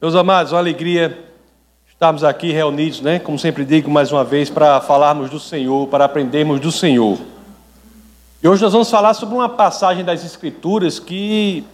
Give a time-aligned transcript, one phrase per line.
[0.00, 1.26] Meus amados, uma alegria
[1.88, 3.18] estarmos aqui reunidos, né?
[3.18, 7.18] Como sempre digo mais uma vez, para falarmos do Senhor, para aprendermos do Senhor.
[8.40, 11.64] E hoje nós vamos falar sobre uma passagem das Escrituras que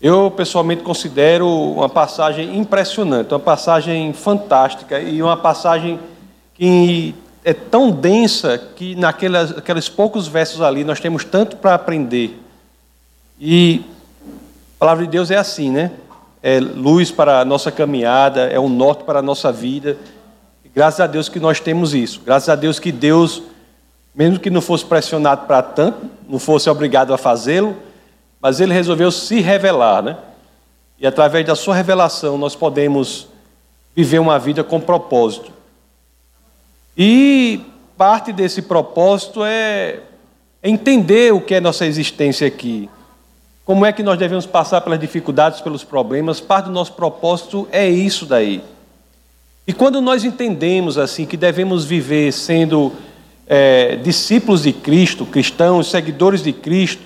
[0.00, 6.00] eu pessoalmente considero uma passagem impressionante, uma passagem fantástica e uma passagem
[6.54, 7.14] que
[7.44, 12.40] é tão densa que naqueles aqueles poucos versos ali nós temos tanto para aprender.
[13.38, 13.84] E
[14.76, 15.90] a palavra de Deus é assim, né?
[16.48, 19.98] É luz para a nossa caminhada, é um norte para a nossa vida.
[20.64, 22.22] E graças a Deus que nós temos isso.
[22.24, 23.42] Graças a Deus que Deus,
[24.14, 27.76] mesmo que não fosse pressionado para tanto, não fosse obrigado a fazê-lo,
[28.40, 30.16] mas Ele resolveu se revelar, né?
[30.98, 33.28] E através da Sua revelação nós podemos
[33.94, 35.52] viver uma vida com propósito.
[36.96, 37.60] E
[37.94, 40.00] parte desse propósito é
[40.62, 42.88] entender o que é nossa existência aqui
[43.68, 46.40] como é que nós devemos passar pelas dificuldades, pelos problemas.
[46.40, 48.64] Parte do nosso propósito é isso daí.
[49.66, 52.94] E quando nós entendemos assim que devemos viver sendo
[53.46, 57.02] é, discípulos de Cristo, cristãos, seguidores de Cristo,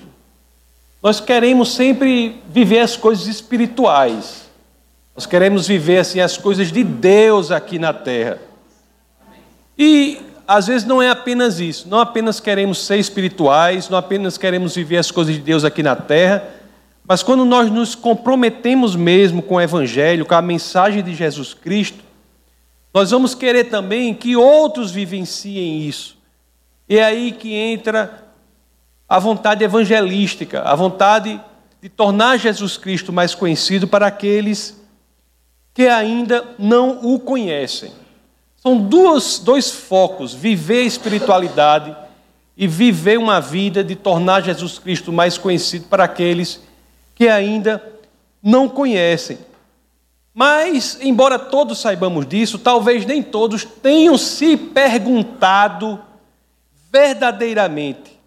[1.01, 4.49] nós queremos sempre viver as coisas espirituais.
[5.13, 8.39] Nós queremos viver assim as coisas de Deus aqui na terra.
[9.77, 14.75] E às vezes não é apenas isso, não apenas queremos ser espirituais, não apenas queremos
[14.75, 16.43] viver as coisas de Deus aqui na terra,
[17.07, 21.99] mas quando nós nos comprometemos mesmo com o Evangelho, com a mensagem de Jesus Cristo,
[22.93, 26.17] nós vamos querer também que outros vivenciem isso.
[26.87, 28.23] E é aí que entra
[29.09, 31.39] a vontade evangelística, a vontade
[31.81, 34.81] de tornar Jesus Cristo mais conhecido para aqueles
[35.73, 37.91] que ainda não o conhecem.
[38.63, 41.93] São duas, dois focos: viver a espiritualidade
[42.55, 46.61] e viver uma vida de tornar Jesus Cristo mais conhecido para aqueles
[47.13, 47.83] que ainda
[48.41, 49.37] não conhecem.
[50.33, 55.99] Mas, embora todos saibamos disso, talvez nem todos tenham se perguntado
[56.89, 58.17] verdadeiramente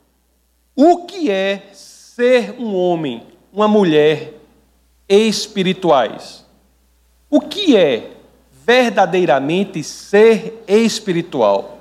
[0.75, 4.35] o que é ser um homem, uma mulher
[5.09, 6.45] espirituais.
[7.31, 8.16] O que é
[8.67, 11.79] verdadeiramente ser espiritual.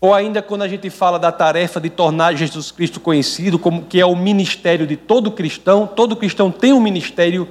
[0.00, 4.00] Ou ainda quando a gente fala da tarefa de tornar Jesus Cristo conhecido, como que
[4.00, 7.48] é o ministério de todo cristão, todo cristão tem um ministério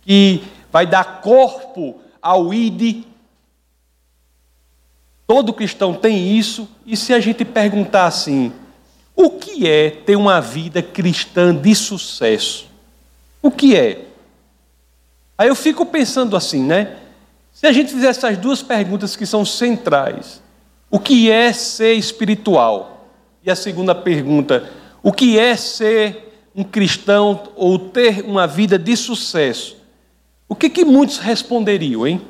[0.00, 3.04] que vai dar corpo ao ID.
[5.26, 8.50] Todo cristão tem isso, e se a gente perguntar assim,
[9.14, 12.66] o que é ter uma vida cristã de sucesso?
[13.42, 14.06] O que é?
[15.36, 16.96] Aí eu fico pensando assim, né?
[17.52, 20.42] Se a gente fizer essas duas perguntas que são centrais,
[20.90, 23.08] o que é ser espiritual?
[23.44, 24.68] E a segunda pergunta,
[25.02, 29.76] o que é ser um cristão ou ter uma vida de sucesso?
[30.48, 32.20] O que, que muitos responderiam, hein?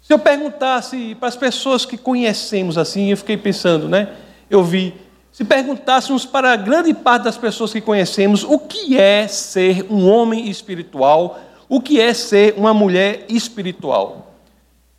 [0.00, 4.08] Se eu perguntasse para as pessoas que conhecemos assim, eu fiquei pensando, né?
[4.48, 4.94] Eu vi,
[5.32, 10.08] se perguntássemos para a grande parte das pessoas que conhecemos o que é ser um
[10.08, 14.29] homem espiritual, o que é ser uma mulher espiritual.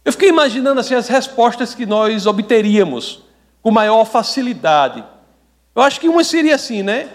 [0.04, 3.22] Eu fiquei imaginando assim as respostas que nós obteríamos
[3.62, 5.04] com maior facilidade.
[5.76, 7.10] Eu acho que uma seria assim, né?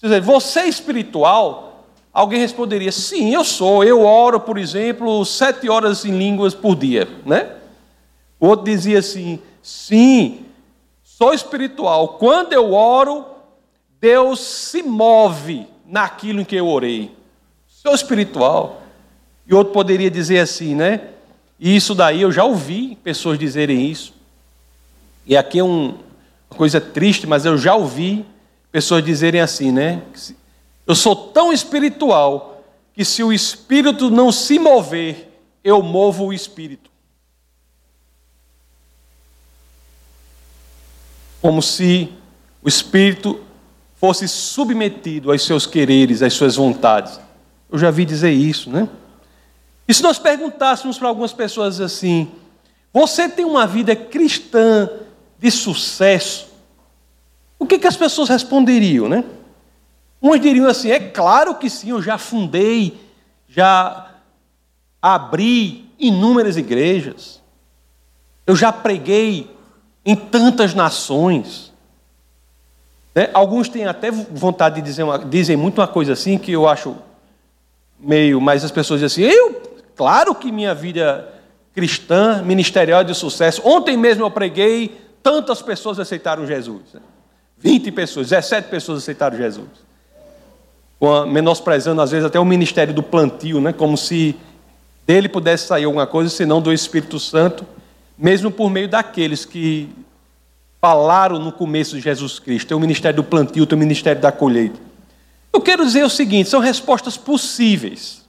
[0.00, 1.84] Dizer, você é espiritual?
[2.12, 3.84] Alguém responderia, sim, eu sou.
[3.84, 7.56] Eu oro, por exemplo, sete horas em línguas por dia, né?
[8.38, 10.46] O outro dizia assim, sim,
[11.02, 12.16] sou espiritual.
[12.18, 13.26] Quando eu oro,
[14.00, 17.14] Deus se move naquilo em que eu orei.
[17.66, 18.80] Sou espiritual.
[19.46, 21.10] E outro poderia dizer assim, né?
[21.60, 24.14] E isso daí eu já ouvi pessoas dizerem isso.
[25.26, 25.88] E aqui é um,
[26.50, 28.24] uma coisa triste, mas eu já ouvi
[28.72, 30.02] pessoas dizerem assim, né?
[30.86, 35.28] Eu sou tão espiritual que se o espírito não se mover,
[35.62, 36.90] eu movo o espírito.
[41.42, 42.10] Como se
[42.62, 43.40] o espírito
[43.96, 47.20] fosse submetido aos seus quereres, às suas vontades.
[47.70, 48.88] Eu já vi dizer isso, né?
[49.90, 52.30] E se nós perguntássemos para algumas pessoas assim:
[52.92, 54.88] você tem uma vida cristã
[55.36, 56.46] de sucesso?
[57.58, 59.24] O que, que as pessoas responderiam, né?
[60.22, 63.00] Uns diriam assim: é claro que sim, eu já fundei,
[63.48, 64.12] já
[65.02, 67.42] abri inúmeras igrejas,
[68.46, 69.50] eu já preguei
[70.06, 71.72] em tantas nações.
[73.12, 73.28] Né?
[73.34, 76.94] Alguns têm até vontade de dizer uma, dizem muito uma coisa assim que eu acho
[77.98, 81.28] meio, mas as pessoas dizem assim: eu Claro que minha vida
[81.74, 83.62] cristã, ministerial de sucesso.
[83.64, 86.82] Ontem mesmo eu preguei, tantas pessoas aceitaram Jesus.
[87.58, 87.92] 20 né?
[87.92, 89.68] pessoas, 17 pessoas aceitaram Jesus.
[91.28, 93.72] Menosprezando às vezes até o ministério do plantio, né?
[93.72, 94.36] como se
[95.06, 97.66] dele pudesse sair alguma coisa, senão do Espírito Santo,
[98.16, 99.88] mesmo por meio daqueles que
[100.80, 102.68] falaram no começo de Jesus Cristo.
[102.68, 104.78] Tem o ministério do plantio, tem o ministério da colheita.
[105.52, 108.19] Eu quero dizer o seguinte: são respostas possíveis.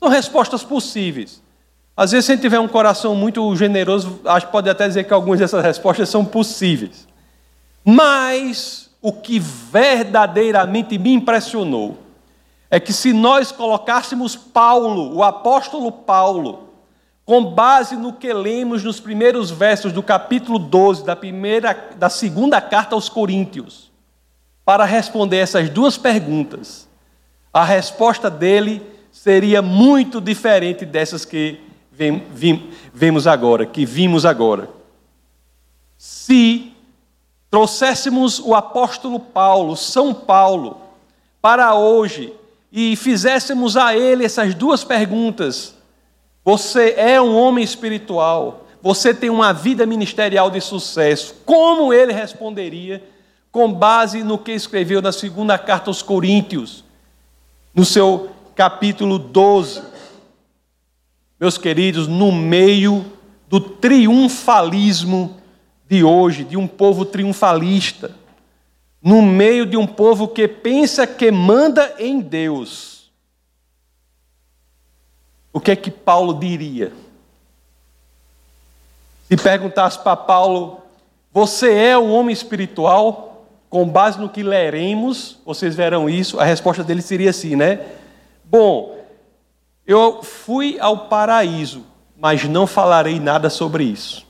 [0.00, 1.42] São respostas possíveis.
[1.94, 5.04] Às vezes, se a gente tiver um coração muito generoso, acho que pode até dizer
[5.04, 7.06] que algumas dessas respostas são possíveis.
[7.84, 11.98] Mas o que verdadeiramente me impressionou
[12.70, 16.70] é que se nós colocássemos Paulo, o apóstolo Paulo,
[17.24, 22.60] com base no que lemos nos primeiros versos do capítulo 12 da primeira da segunda
[22.60, 23.90] carta aos Coríntios,
[24.64, 26.88] para responder essas duas perguntas,
[27.52, 28.80] a resposta dele
[29.22, 31.60] seria muito diferente dessas que
[32.94, 34.70] vemos agora, que vimos agora.
[35.98, 36.72] Se
[37.50, 40.80] trouxéssemos o apóstolo Paulo, São Paulo,
[41.42, 42.32] para hoje
[42.72, 45.74] e fizéssemos a ele essas duas perguntas:
[46.42, 48.68] Você é um homem espiritual?
[48.80, 51.34] Você tem uma vida ministerial de sucesso?
[51.44, 53.04] Como ele responderia
[53.52, 56.82] com base no que escreveu na segunda carta aos Coríntios,
[57.74, 59.82] no seu capítulo 12?
[61.40, 63.10] Meus queridos, no meio
[63.48, 65.40] do triunfalismo
[65.88, 68.10] de hoje, de um povo triunfalista,
[69.02, 73.10] no meio de um povo que pensa que manda em Deus.
[75.54, 76.92] O que é que Paulo diria?
[79.26, 80.82] Se perguntasse para Paulo,
[81.32, 83.46] você é um homem espiritual?
[83.70, 87.99] Com base no que leremos, vocês verão isso, a resposta dele seria assim, né?
[88.50, 88.98] Bom,
[89.86, 91.86] eu fui ao paraíso,
[92.18, 94.26] mas não falarei nada sobre isso.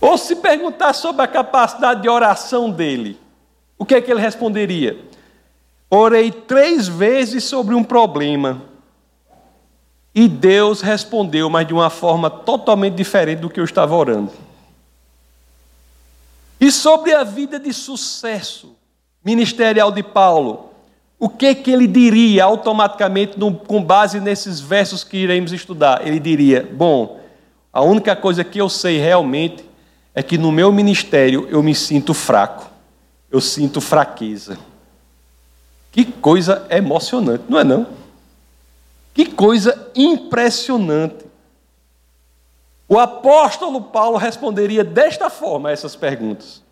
[0.00, 3.20] Ou se perguntar sobre a capacidade de oração dele,
[3.78, 4.98] o que é que ele responderia?
[5.88, 8.62] Orei três vezes sobre um problema.
[10.12, 14.32] E Deus respondeu, mas de uma forma totalmente diferente do que eu estava orando.
[16.60, 18.74] E sobre a vida de sucesso
[19.24, 20.74] ministerial de Paulo,
[21.18, 26.06] o que que ele diria automaticamente no, com base nesses versos que iremos estudar?
[26.06, 27.20] Ele diria: Bom,
[27.72, 29.64] a única coisa que eu sei realmente
[30.14, 32.70] é que no meu ministério eu me sinto fraco,
[33.30, 34.58] eu sinto fraqueza.
[35.90, 37.86] Que coisa emocionante, não é não?
[39.14, 41.24] Que coisa impressionante.
[42.86, 46.62] O apóstolo Paulo responderia desta forma a essas perguntas.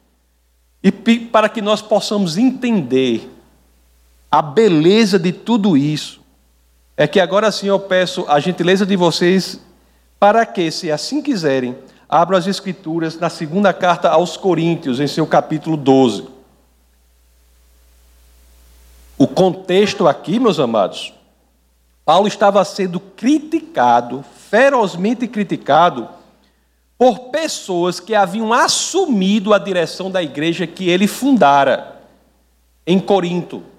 [0.82, 3.33] E para que nós possamos entender
[4.34, 6.20] a beleza de tudo isso,
[6.96, 9.60] é que agora sim eu peço a gentileza de vocês
[10.18, 11.78] para que, se assim quiserem,
[12.08, 16.26] Abra as Escrituras na segunda carta aos Coríntios, em seu capítulo 12.
[19.16, 21.14] O contexto aqui, meus amados,
[22.04, 26.08] Paulo estava sendo criticado, ferozmente criticado,
[26.98, 32.00] por pessoas que haviam assumido a direção da igreja que ele fundara
[32.84, 33.72] em Corinto.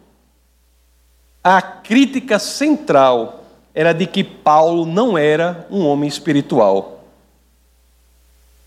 [1.47, 7.01] A crítica central era de que Paulo não era um homem espiritual.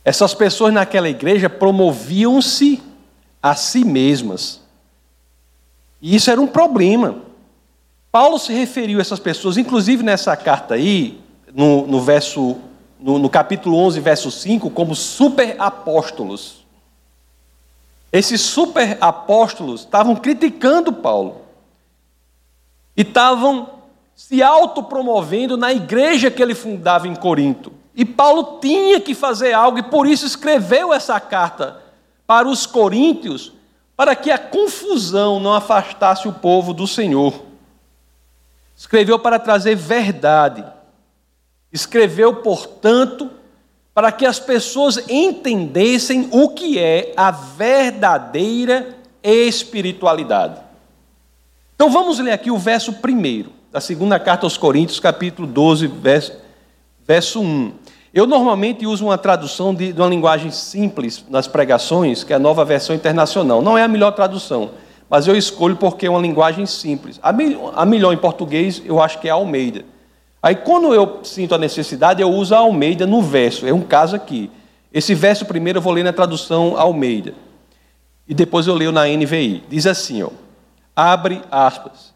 [0.04, 2.80] Essas pessoas naquela igreja promoviam-se
[3.42, 4.60] a si mesmas.
[6.00, 7.16] E isso era um problema.
[8.12, 11.20] Paulo se referiu a essas pessoas, inclusive nessa carta aí,
[11.52, 12.58] no, no verso,
[13.00, 16.64] no, no capítulo 11, verso 5, como super apóstolos.
[18.12, 21.47] Esses super apóstolos estavam criticando Paulo.
[22.98, 23.70] E estavam
[24.12, 27.72] se autopromovendo na igreja que ele fundava em Corinto.
[27.94, 31.80] E Paulo tinha que fazer algo, e por isso escreveu essa carta
[32.26, 33.52] para os coríntios,
[33.96, 37.44] para que a confusão não afastasse o povo do Senhor.
[38.76, 40.64] Escreveu para trazer verdade.
[41.72, 43.30] Escreveu, portanto,
[43.94, 50.67] para que as pessoas entendessem o que é a verdadeira espiritualidade.
[51.78, 56.32] Então vamos ler aqui o verso primeiro, da segunda carta aos Coríntios, capítulo 12, verso,
[57.06, 57.72] verso 1.
[58.12, 62.38] Eu normalmente uso uma tradução de, de, uma linguagem simples nas pregações, que é a
[62.40, 63.62] nova versão internacional.
[63.62, 64.72] Não é a melhor tradução,
[65.08, 67.20] mas eu escolho porque é uma linguagem simples.
[67.22, 67.32] A,
[67.76, 69.84] a melhor em português eu acho que é Almeida.
[70.42, 73.64] Aí quando eu sinto a necessidade, eu uso a Almeida no verso.
[73.64, 74.50] É um caso aqui.
[74.92, 77.34] Esse verso primeiro eu vou ler na tradução Almeida.
[78.26, 79.62] E depois eu leio na NVI.
[79.68, 80.47] Diz assim, ó.
[81.00, 82.12] Abre aspas.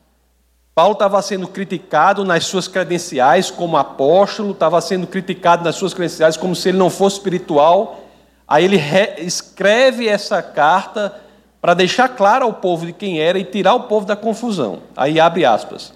[0.74, 6.36] Paulo estava sendo criticado nas suas credenciais como apóstolo, estava sendo criticado nas suas credenciais
[6.36, 8.00] como se ele não fosse espiritual.
[8.48, 8.80] Aí ele
[9.18, 11.14] escreve essa carta
[11.60, 14.80] para deixar claro ao povo de quem era e tirar o povo da confusão.
[14.96, 15.94] Aí abre aspas.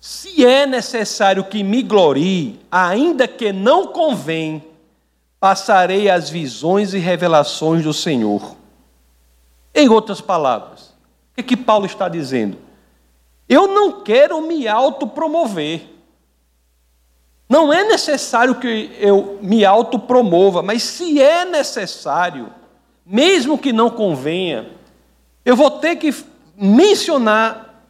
[0.00, 4.64] Se é necessário que me glorie, ainda que não convém,
[5.38, 8.56] passarei as visões e revelações do Senhor.
[9.72, 10.85] Em outras palavras,
[11.36, 12.56] o que, que Paulo está dizendo?
[13.46, 15.82] Eu não quero me autopromover.
[17.46, 22.50] Não é necessário que eu me autopromova, mas se é necessário,
[23.04, 24.70] mesmo que não convenha,
[25.44, 26.12] eu vou ter que
[26.56, 27.84] mencionar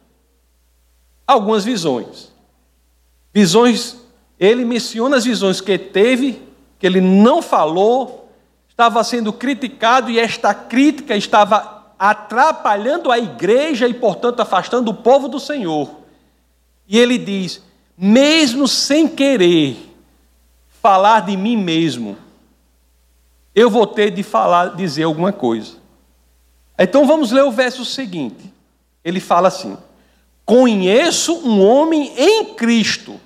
[1.25, 2.31] algumas visões.
[3.33, 3.95] Visões,
[4.37, 6.41] ele menciona as visões que teve,
[6.77, 8.29] que ele não falou,
[8.67, 15.27] estava sendo criticado e esta crítica estava atrapalhando a igreja e, portanto, afastando o povo
[15.27, 15.89] do Senhor.
[16.87, 17.61] E ele diz:
[17.97, 19.77] mesmo sem querer
[20.81, 22.17] falar de mim mesmo,
[23.55, 25.77] eu vou ter de falar, dizer alguma coisa.
[26.77, 28.53] Então vamos ler o verso seguinte.
[29.03, 29.77] Ele fala assim:
[30.45, 33.19] Conheço um homem em Cristo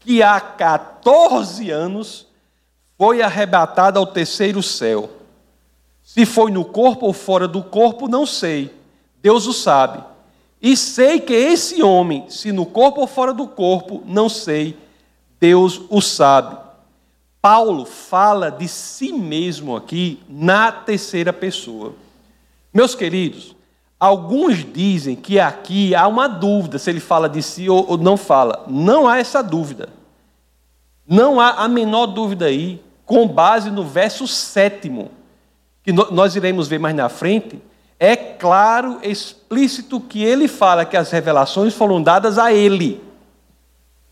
[0.00, 2.26] que há 14 anos
[2.98, 5.21] foi arrebatado ao terceiro céu.
[6.12, 8.70] Se foi no corpo ou fora do corpo, não sei.
[9.22, 10.04] Deus o sabe.
[10.60, 14.76] E sei que esse homem, se no corpo ou fora do corpo, não sei.
[15.40, 16.58] Deus o sabe.
[17.40, 21.94] Paulo fala de si mesmo aqui na terceira pessoa.
[22.74, 23.56] Meus queridos,
[23.98, 28.66] alguns dizem que aqui há uma dúvida se ele fala de si ou não fala.
[28.68, 29.88] Não há essa dúvida.
[31.08, 35.10] Não há a menor dúvida aí, com base no verso sétimo,
[35.82, 37.60] que nós iremos ver mais na frente.
[37.98, 43.02] É claro, explícito que ele fala que as revelações foram dadas a ele.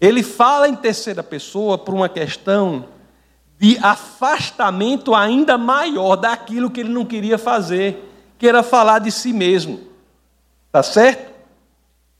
[0.00, 2.86] Ele fala em terceira pessoa por uma questão
[3.58, 9.32] de afastamento ainda maior daquilo que ele não queria fazer, que era falar de si
[9.32, 9.80] mesmo.
[10.72, 11.30] Tá certo?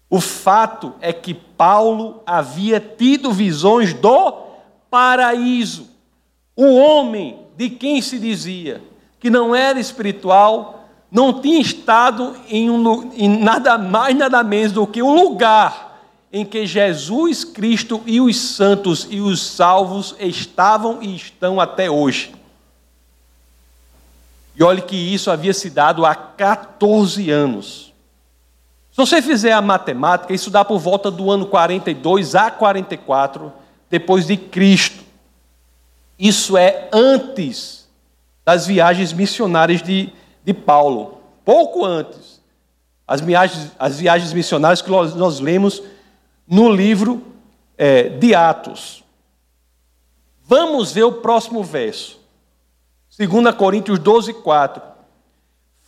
[0.09, 4.33] O fato é que Paulo havia tido visões do
[4.91, 5.89] paraíso.
[6.55, 8.90] O homem de quem se dizia
[9.21, 14.87] que não era espiritual, não tinha estado em, um, em nada mais, nada menos do
[14.87, 15.91] que o um lugar
[16.33, 22.35] em que Jesus Cristo e os santos e os salvos estavam e estão até hoje.
[24.57, 27.93] E olhe que isso havia se dado há 14 anos.
[28.91, 33.53] Se você fizer a matemática, isso dá por volta do ano 42 a 44
[33.89, 35.03] depois de Cristo.
[36.19, 37.80] Isso é antes
[38.51, 42.41] das viagens missionárias de, de Paulo, pouco antes.
[43.07, 45.81] As viagens, as viagens missionárias que nós, nós lemos
[46.49, 47.23] no livro
[47.79, 49.05] é, de Atos.
[50.43, 52.19] Vamos ver o próximo verso.
[53.17, 54.83] 2 Coríntios 12, 4.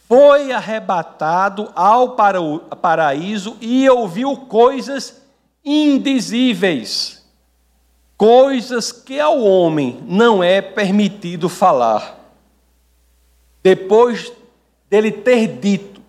[0.07, 2.15] Foi arrebatado ao
[2.81, 5.21] paraíso e ouviu coisas
[5.65, 7.27] indizíveis,
[8.17, 12.22] coisas que ao homem não é permitido falar.
[13.63, 14.33] Depois
[14.91, 16.01] dele ter dito: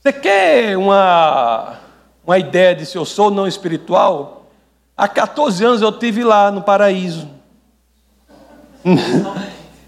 [0.00, 1.78] Você quer uma
[2.26, 4.46] uma ideia de se eu sou não espiritual,
[4.96, 7.28] há 14 anos eu tive lá no paraíso.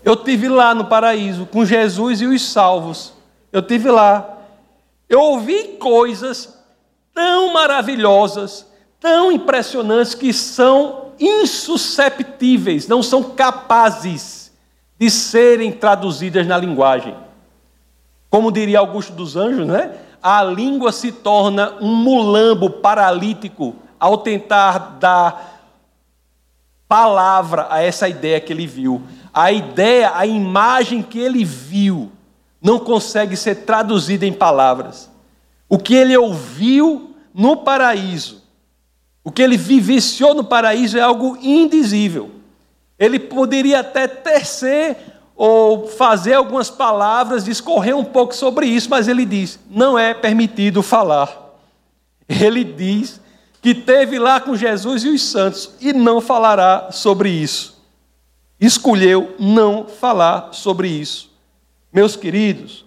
[0.05, 3.13] eu tive lá no paraíso com Jesus e os salvos.
[3.53, 4.39] Eu tive lá.
[5.09, 6.57] Eu ouvi coisas
[7.13, 8.67] tão maravilhosas,
[9.01, 14.38] tão impressionantes que são insusceptíveis, não são capazes
[14.99, 17.15] de serem traduzidas na linguagem.
[18.29, 19.95] Como diria Augusto dos Anjos, né?
[20.23, 25.61] a língua se torna um mulambo paralítico ao tentar dar
[26.89, 29.03] palavra a essa ideia que ele viu.
[29.33, 32.11] A ideia, a imagem que ele viu,
[32.61, 35.11] não consegue ser traduzida em palavras.
[35.69, 38.43] O que ele ouviu no paraíso,
[39.23, 42.31] o que ele vivenciou no paraíso é algo indizível.
[42.99, 44.97] Ele poderia até tecer
[45.37, 50.83] ou fazer algumas palavras, discorrer um pouco sobre isso, mas ele diz: não é permitido
[50.83, 51.47] falar.
[52.29, 53.21] Ele diz
[53.63, 57.79] que teve lá com Jesus e os santos e não falará sobre isso.
[58.61, 61.31] Escolheu não falar sobre isso.
[61.93, 62.85] Meus queridos,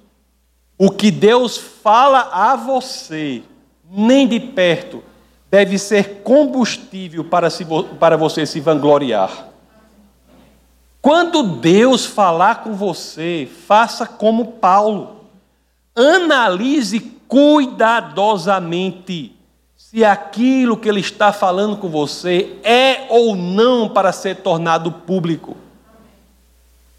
[0.78, 3.44] o que Deus fala a você,
[3.90, 5.04] nem de perto,
[5.50, 7.66] deve ser combustível para, se,
[8.00, 9.51] para você se vangloriar.
[11.02, 15.26] Quando Deus falar com você, faça como Paulo.
[15.96, 19.36] Analise cuidadosamente
[19.76, 25.58] se aquilo que ele está falando com você é ou não para ser tornado público.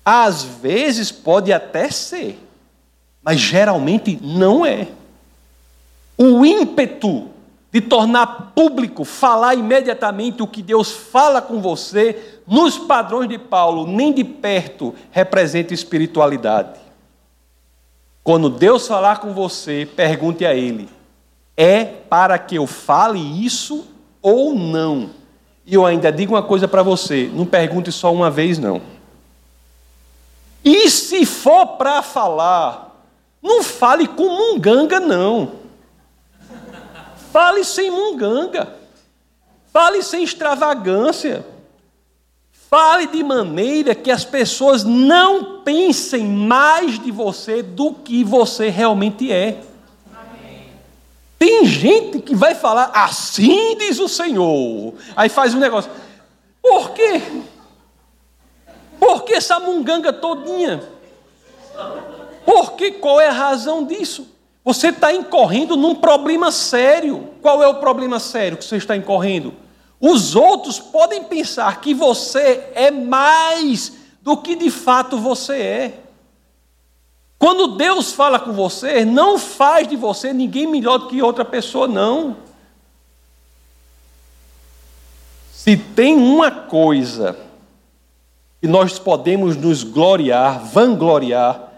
[0.04, 2.38] Às vezes pode até ser,
[3.22, 4.88] mas geralmente não é.
[6.18, 7.31] O ímpeto
[7.72, 13.86] de tornar público, falar imediatamente o que Deus fala com você, nos padrões de Paulo,
[13.86, 16.78] nem de perto representa espiritualidade.
[18.22, 20.86] Quando Deus falar com você, pergunte a Ele:
[21.56, 23.86] é para que eu fale isso
[24.20, 25.10] ou não?
[25.64, 28.82] E eu ainda digo uma coisa para você: não pergunte só uma vez, não.
[30.62, 33.02] E se for para falar,
[33.42, 35.61] não fale com munganga, não.
[37.32, 38.76] Fale sem munganga.
[39.72, 41.44] Fale sem extravagância.
[42.68, 49.32] Fale de maneira que as pessoas não pensem mais de você do que você realmente
[49.32, 49.62] é.
[51.38, 54.94] Tem gente que vai falar assim diz o Senhor.
[55.16, 55.90] Aí faz um negócio.
[56.60, 57.20] Por quê?
[59.00, 60.82] Por que essa munganga todinha?
[62.44, 62.92] Por que?
[62.92, 64.31] Qual é a razão disso?
[64.64, 67.30] Você está incorrendo num problema sério.
[67.42, 69.54] Qual é o problema sério que você está incorrendo?
[70.00, 75.98] Os outros podem pensar que você é mais do que de fato você é.
[77.38, 81.88] Quando Deus fala com você, não faz de você ninguém melhor do que outra pessoa,
[81.88, 82.36] não.
[85.52, 87.36] Se tem uma coisa
[88.60, 91.71] que nós podemos nos gloriar, vangloriar,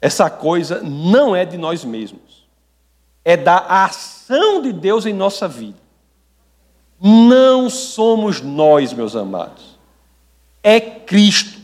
[0.00, 2.46] essa coisa não é de nós mesmos,
[3.24, 5.78] é da ação de Deus em nossa vida.
[7.00, 9.78] Não somos nós, meus amados,
[10.62, 11.58] é Cristo.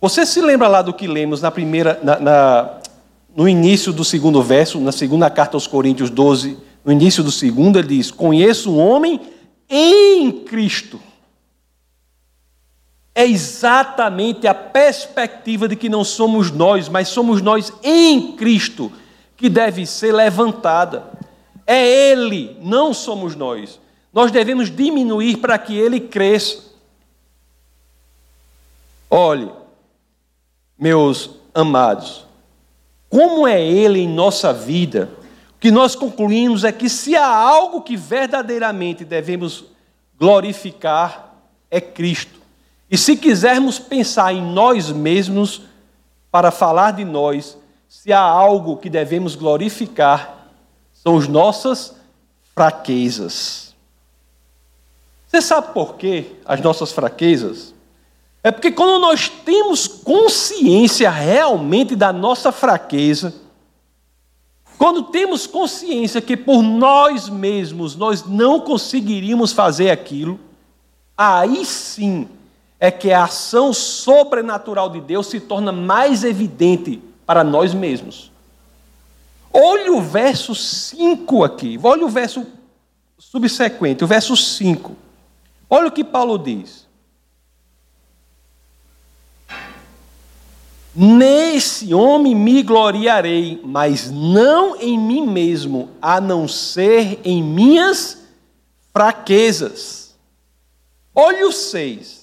[0.00, 2.78] Você se lembra lá do que lemos na primeira, na, na,
[3.34, 7.78] no início do segundo verso, na segunda carta aos Coríntios 12, no início do segundo,
[7.78, 9.20] ele diz: Conheço um homem
[9.68, 11.00] em Cristo
[13.14, 18.90] é exatamente a perspectiva de que não somos nós, mas somos nós em Cristo
[19.36, 21.10] que deve ser levantada.
[21.66, 23.78] É Ele, não somos nós.
[24.12, 26.72] Nós devemos diminuir para que Ele cresça.
[29.10, 29.50] Olhe,
[30.78, 32.24] meus amados,
[33.10, 35.10] como é Ele em nossa vida,
[35.54, 39.64] o que nós concluímos é que se há algo que verdadeiramente devemos
[40.18, 41.34] glorificar,
[41.70, 42.41] é Cristo.
[42.92, 45.62] E se quisermos pensar em nós mesmos,
[46.30, 47.56] para falar de nós,
[47.88, 50.50] se há algo que devemos glorificar,
[50.92, 51.96] são as nossas
[52.54, 53.74] fraquezas.
[55.26, 57.74] Você sabe por quê as nossas fraquezas?
[58.42, 63.32] É porque quando nós temos consciência realmente da nossa fraqueza,
[64.76, 70.38] quando temos consciência que por nós mesmos nós não conseguiríamos fazer aquilo,
[71.16, 72.28] aí sim
[72.82, 78.32] é que a ação sobrenatural de Deus se torna mais evidente para nós mesmos.
[79.52, 82.44] Olhe o verso 5 aqui, olhe o verso
[83.16, 84.96] subsequente, o verso 5.
[85.70, 86.88] Olha o que Paulo diz.
[90.92, 98.18] Nesse homem me gloriarei, mas não em mim mesmo, a não ser em minhas
[98.92, 100.16] fraquezas.
[101.14, 102.21] Olhe o 6.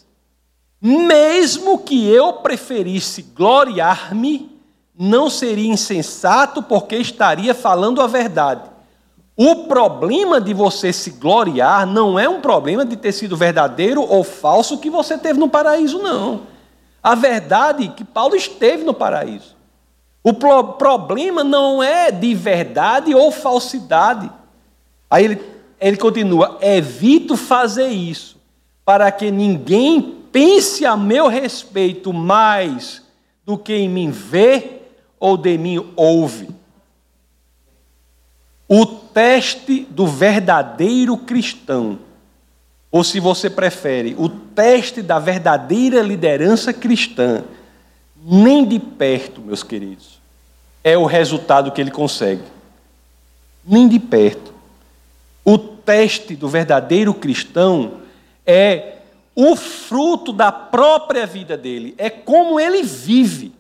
[0.82, 4.60] Mesmo que eu preferisse gloriar-me,
[4.98, 8.70] não seria insensato, porque estaria falando a verdade.
[9.36, 14.24] O problema de você se gloriar não é um problema de ter sido verdadeiro ou
[14.24, 16.42] falso que você teve no paraíso, não.
[17.02, 19.56] A verdade é que Paulo esteve no paraíso.
[20.22, 24.30] O pro problema não é de verdade ou falsidade.
[25.10, 25.42] Aí ele,
[25.80, 28.38] ele continua: evito fazer isso,
[28.84, 33.02] para que ninguém pense a meu respeito mais
[33.46, 34.82] do que em mim vê
[35.20, 36.50] ou de mim ouve.
[38.68, 42.00] O teste do verdadeiro cristão,
[42.92, 47.44] ou se você prefere, o teste da verdadeira liderança cristã,
[48.24, 50.20] nem de perto, meus queridos,
[50.84, 52.44] é o resultado que ele consegue.
[53.66, 54.54] Nem de perto.
[55.44, 58.02] O teste do verdadeiro cristão
[58.46, 58.99] é
[59.42, 63.54] o fruto da própria vida dele, é como ele vive,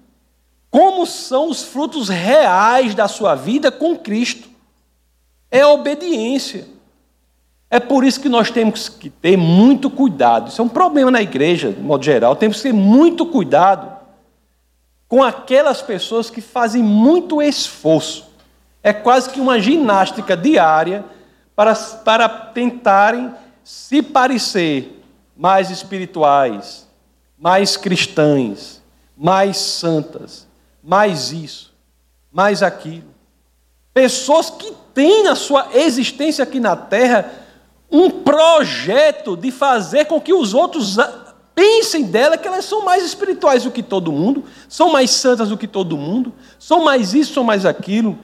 [0.69, 4.49] como são os frutos reais da sua vida com Cristo.
[5.49, 6.67] É a obediência.
[7.71, 10.49] É por isso que nós temos que ter muito cuidado.
[10.49, 12.35] Isso é um problema na igreja, de modo geral.
[12.35, 13.97] Temos que ter muito cuidado
[15.07, 18.25] com aquelas pessoas que fazem muito esforço.
[18.83, 21.05] É quase que uma ginástica diária
[21.55, 24.98] para, para tentarem se parecer
[25.39, 26.85] mais espirituais,
[27.37, 28.83] mais cristãs,
[29.15, 30.45] mais santas,
[30.83, 31.73] mais isso,
[32.29, 33.07] mais aquilo.
[33.93, 37.31] Pessoas que tem na sua existência aqui na terra
[37.89, 40.97] um projeto de fazer com que os outros
[41.55, 45.57] pensem dela que elas são mais espirituais do que todo mundo, são mais santas do
[45.57, 48.19] que todo mundo, são mais isso, são mais aquilo.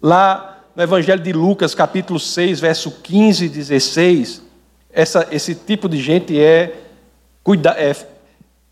[0.00, 4.47] Lá no Evangelho de Lucas, capítulo 6, verso 15 e 16,
[4.90, 6.74] essa, esse tipo de gente é,
[7.76, 7.96] é,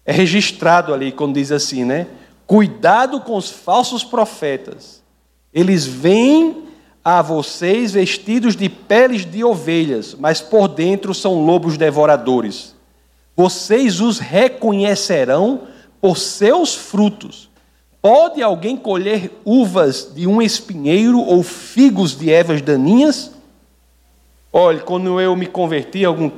[0.05, 2.07] é registrado ali, quando diz assim, né?
[2.47, 5.03] Cuidado com os falsos profetas.
[5.53, 6.65] Eles vêm
[7.05, 12.75] a vocês vestidos de peles de ovelhas, mas por dentro são lobos devoradores.
[13.37, 15.63] Vocês os reconhecerão
[16.01, 17.51] por seus frutos.
[18.01, 23.33] Pode alguém colher uvas de um espinheiro ou figos de ervas daninhas?
[24.59, 26.31] Olha, quando eu me converti, algum,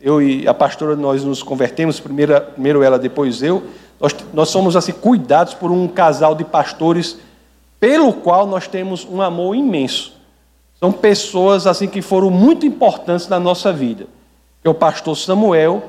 [0.00, 3.64] eu e a pastora nós nos convertemos, primeiro, ela, depois eu.
[4.00, 7.18] Nós, nós somos assim cuidados por um casal de pastores
[7.78, 10.14] pelo qual nós temos um amor imenso.
[10.80, 14.06] São pessoas assim que foram muito importantes na nossa vida.
[14.64, 15.82] É o pastor Samuel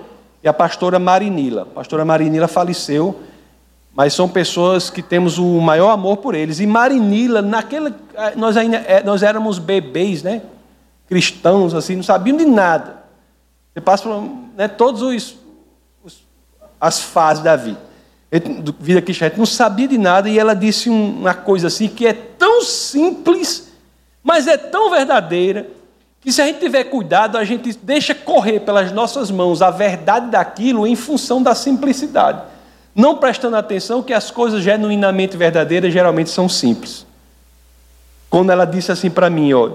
[0.44, 1.62] e a pastora Marinila.
[1.62, 3.18] A pastora Marinila faleceu,
[3.96, 6.60] mas são pessoas que temos o maior amor por eles.
[6.60, 7.94] E Marinila, naquele
[8.36, 10.42] nós ainda é, nós éramos bebês, né?
[11.08, 12.98] Cristãos assim, não sabiam de nada.
[13.74, 14.22] Você passa por
[14.56, 15.38] né, todos os,
[16.04, 16.24] os
[16.80, 17.88] as fases da vida
[18.80, 22.06] vida cristã, a gente não sabia de nada, e ela disse uma coisa assim que
[22.06, 23.72] é tão simples,
[24.22, 25.68] mas é tão verdadeira,
[26.20, 30.30] que se a gente tiver cuidado, a gente deixa correr pelas nossas mãos a verdade
[30.30, 32.42] daquilo em função da simplicidade.
[32.94, 37.06] Não prestando atenção que as coisas genuinamente verdadeiras geralmente são simples.
[38.30, 39.72] Quando ela disse assim para mim, ó,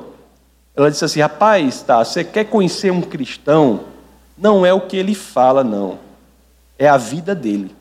[0.77, 3.85] ela disse assim: rapaz, tá, você quer conhecer um cristão?
[4.37, 5.99] Não é o que ele fala, não.
[6.79, 7.75] É a vida dele.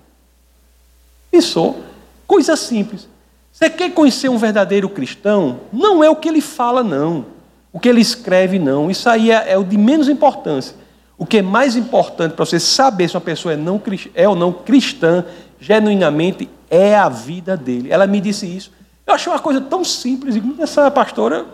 [1.31, 1.81] Pensou?
[2.27, 3.07] Coisa simples.
[3.51, 5.61] Você quer conhecer um verdadeiro cristão?
[5.71, 7.25] Não é o que ele fala, não.
[7.73, 8.91] O que ele escreve, não.
[8.91, 10.75] Isso aí é, é o de menos importância.
[11.17, 13.81] O que é mais importante para você saber se uma pessoa é, não,
[14.13, 15.23] é ou não cristã,
[15.59, 17.91] genuinamente, é a vida dele.
[17.91, 18.71] Ela me disse isso.
[19.05, 20.35] Eu achei uma coisa tão simples.
[20.59, 21.45] Essa pastora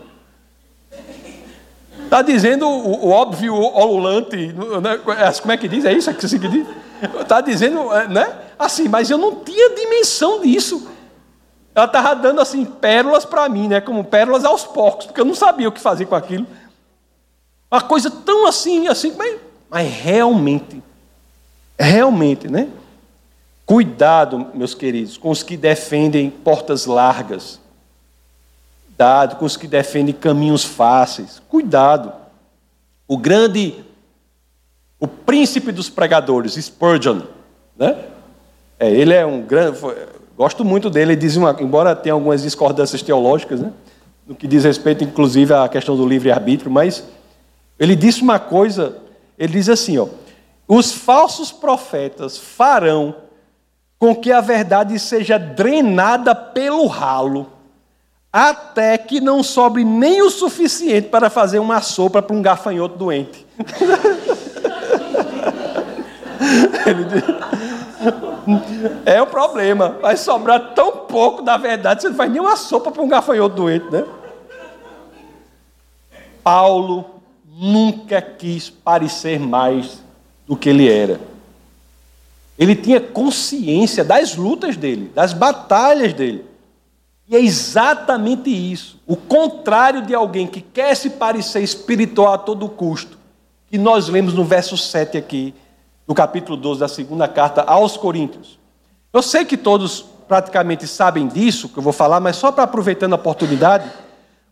[2.07, 4.35] está dizendo o, o óbvio olulante.
[4.35, 4.97] Né?
[5.41, 5.85] Como é que diz?
[5.85, 6.65] É isso que você diz?
[7.21, 8.39] Está dizendo, é, né?
[8.57, 10.89] Assim, mas eu não tinha dimensão disso.
[11.75, 13.79] Ela estava dando assim pérolas para mim, né?
[13.79, 16.47] Como pérolas aos porcos, porque eu não sabia o que fazer com aquilo.
[17.69, 19.39] Uma coisa tão assim, assim, mas,
[19.69, 20.81] mas realmente,
[21.77, 22.69] realmente, né?
[23.65, 27.59] Cuidado, meus queridos, com os que defendem portas largas.
[28.97, 31.39] Cuidado com os que defendem caminhos fáceis.
[31.47, 32.11] Cuidado.
[33.07, 33.85] O grande
[34.99, 37.21] o príncipe dos pregadores, Spurgeon,
[37.77, 37.95] né?
[38.79, 39.77] É, ele é um grande,
[40.35, 41.11] gosto muito dele.
[41.11, 43.71] Ele diz uma, embora tenha algumas discordâncias teológicas, né?
[44.25, 47.03] No que diz respeito, inclusive, à questão do livre arbítrio, mas
[47.77, 48.97] ele disse uma coisa.
[49.37, 50.07] Ele diz assim, ó:
[50.67, 53.13] os falsos profetas farão
[53.99, 57.56] com que a verdade seja drenada pelo ralo,
[58.37, 63.45] até que não sobre nem o suficiente para fazer uma sopa para um gafanhoto doente.
[69.05, 69.97] É o problema.
[70.01, 73.55] Vai sobrar tão pouco da verdade, você não faz nem uma sopa para um gafanhoto
[73.55, 74.05] doente, né?
[76.41, 77.03] Paulo
[77.45, 80.01] nunca quis parecer mais
[80.47, 81.19] do que ele era.
[82.57, 86.45] Ele tinha consciência das lutas dele, das batalhas dele.
[87.27, 92.69] E é exatamente isso, o contrário de alguém que quer se parecer espiritual a todo
[92.69, 93.17] custo,
[93.69, 95.53] que nós lemos no verso 7 aqui,
[96.07, 98.57] no capítulo 12 da segunda carta aos Coríntios.
[99.11, 103.11] Eu sei que todos praticamente sabem disso, que eu vou falar, mas só para aproveitando
[103.11, 103.91] a oportunidade,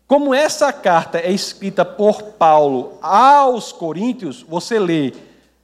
[0.06, 5.14] como essa carta é escrita por Paulo aos Coríntios, você lê,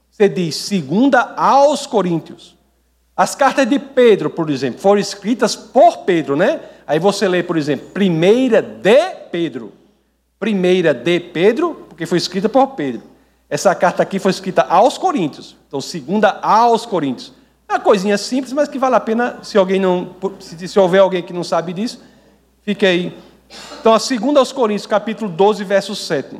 [0.09, 2.57] você diz segunda aos Coríntios.
[3.15, 6.59] As cartas de Pedro, por exemplo, foram escritas por Pedro, né?
[6.85, 9.73] Aí você lê, por exemplo, primeira de Pedro.
[10.39, 13.03] Primeira de Pedro, porque foi escrita por Pedro.
[13.49, 15.55] Essa carta aqui foi escrita aos Coríntios.
[15.67, 17.33] Então, segunda aos Coríntios.
[17.69, 20.15] É uma coisinha simples, mas que vale a pena, se alguém não.
[20.39, 22.01] Se, se houver alguém que não sabe disso,
[22.63, 23.15] fique aí.
[23.79, 26.37] Então, a segunda aos Coríntios, capítulo 12, verso 7.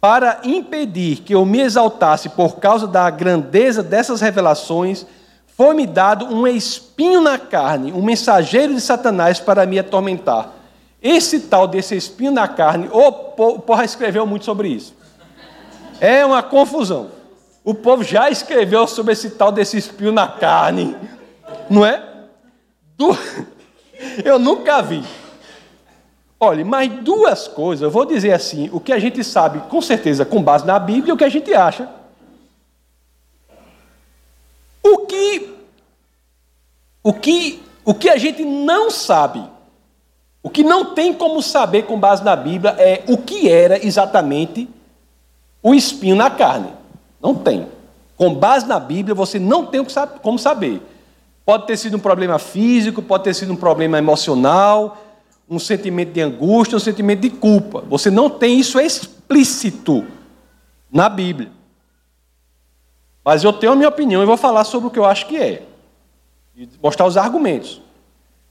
[0.00, 5.06] Para impedir que eu me exaltasse por causa da grandeza dessas revelações,
[5.58, 10.52] foi-me dado um espinho na carne, um mensageiro de Satanás para me atormentar.
[11.02, 14.94] Esse tal desse espinho na carne, o Porra escreveu muito sobre isso.
[16.00, 17.10] É uma confusão.
[17.64, 20.96] O povo já escreveu sobre esse tal desse espinho na carne,
[21.68, 22.04] não é?
[22.96, 23.18] Do...
[24.24, 25.04] Eu nunca vi
[26.40, 30.24] Olha, mais duas coisas, eu vou dizer assim, o que a gente sabe, com certeza,
[30.24, 31.88] com base na Bíblia, e o que a gente acha.
[34.80, 35.54] O que,
[37.02, 39.42] o que, o que a gente não sabe,
[40.42, 44.68] o que não tem como saber com base na Bíblia é o que era exatamente
[45.62, 46.68] o espinho na carne.
[47.20, 47.66] Não tem.
[48.16, 49.84] Com base na Bíblia, você não tem
[50.22, 50.80] como saber.
[51.44, 54.98] Pode ter sido um problema físico, pode ter sido um problema emocional,
[55.48, 57.82] um sentimento de angústia, um sentimento de culpa.
[57.88, 60.06] Você não tem isso explícito
[60.90, 61.57] na Bíblia.
[63.28, 65.36] Mas eu tenho a minha opinião e vou falar sobre o que eu acho que
[65.36, 65.62] é.
[66.56, 67.82] E mostrar os argumentos.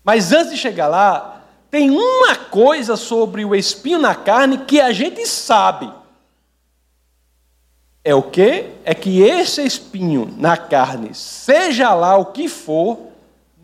[0.04, 4.92] Mas antes de chegar lá, tem uma coisa sobre o espinho na carne que a
[4.92, 5.92] gente sabe.
[8.04, 8.70] É o que?
[8.86, 13.00] É que esse espinho na carne, seja lá o que for,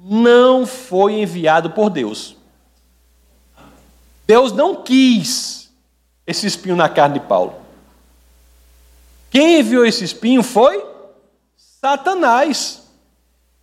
[0.04, 2.36] não foi enviado por Deus.
[4.26, 5.70] Deus não quis
[6.26, 7.54] esse espinho na carne de Paulo.
[9.30, 10.92] Quem enviou esse espinho foi
[11.84, 12.82] Satanás.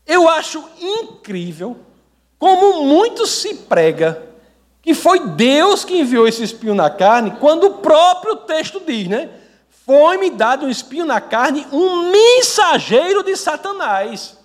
[0.06, 1.78] Eu acho incrível
[2.38, 4.28] como muito se prega
[4.82, 9.28] que foi Deus que enviou esse espinho na carne, quando o próprio texto diz, né?
[9.86, 14.38] Foi-me dado um espinho na carne, um mensageiro de Satanás,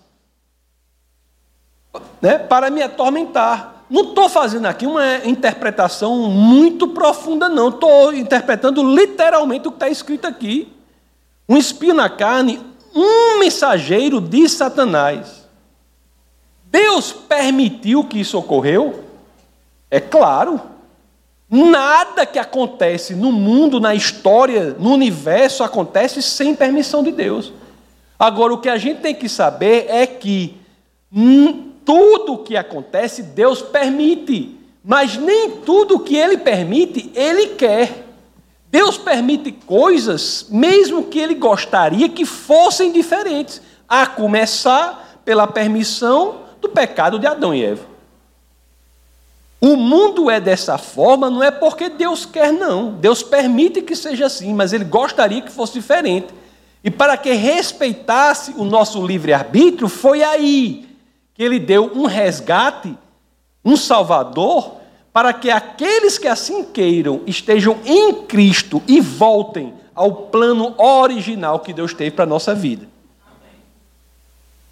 [2.22, 2.38] né?
[2.38, 3.86] Para me atormentar.
[3.90, 7.70] Não estou fazendo aqui uma interpretação muito profunda, não.
[7.70, 10.74] Estou interpretando literalmente o que está escrito aqui.
[11.48, 15.46] Um espinho na carne, um mensageiro de Satanás.
[16.64, 19.04] Deus permitiu que isso ocorreu?
[19.92, 20.62] É claro.
[21.50, 27.54] Nada que acontece no mundo, na história, no universo, acontece sem permissão de Deus.
[28.18, 30.58] Agora, o que a gente tem que saber é que
[31.86, 34.58] tudo o que acontece, Deus permite.
[34.84, 38.05] Mas nem tudo que Ele permite, Ele quer.
[38.70, 46.70] Deus permite coisas, mesmo que Ele gostaria que fossem diferentes, a começar pela permissão do
[46.70, 47.86] pecado de Adão e Eva.
[49.62, 52.92] O mundo é dessa forma, não é porque Deus quer, não.
[52.92, 56.28] Deus permite que seja assim, mas Ele gostaria que fosse diferente.
[56.84, 60.88] E para que respeitasse o nosso livre-arbítrio, foi aí
[61.34, 62.96] que ele deu um resgate,
[63.64, 64.78] um salvador,
[65.16, 71.72] para que aqueles que assim queiram estejam em Cristo e voltem ao plano original que
[71.72, 72.86] Deus teve para a nossa vida.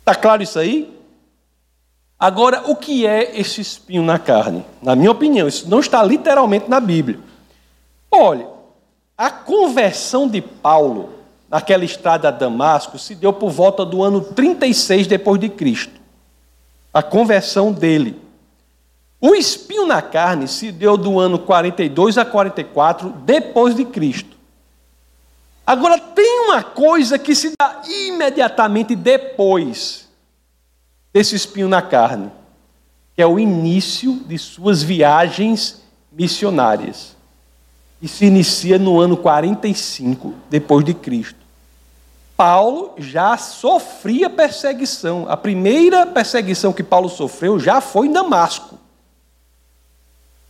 [0.02, 0.94] Está claro isso aí?
[2.20, 4.66] Agora, o que é esse espinho na carne?
[4.82, 7.22] Na minha opinião, isso não está literalmente na Bíblia.
[8.12, 8.48] Olha,
[9.18, 11.14] a conversão de Paulo
[11.50, 16.04] naquela estrada a Damasco se deu por volta do ano 36 depois de Cristo
[16.94, 18.23] a conversão dele.
[19.26, 24.36] O espinho na carne se deu do ano 42 a 44 depois de Cristo.
[25.66, 30.10] Agora tem uma coisa que se dá imediatamente depois
[31.14, 32.30] desse espinho na carne,
[33.16, 35.82] que é o início de suas viagens
[36.12, 37.16] missionárias.
[38.02, 41.40] E se inicia no ano 45 depois de Cristo.
[42.36, 45.28] Paulo já sofria perseguição.
[45.30, 48.83] A primeira perseguição que Paulo sofreu já foi em Damasco.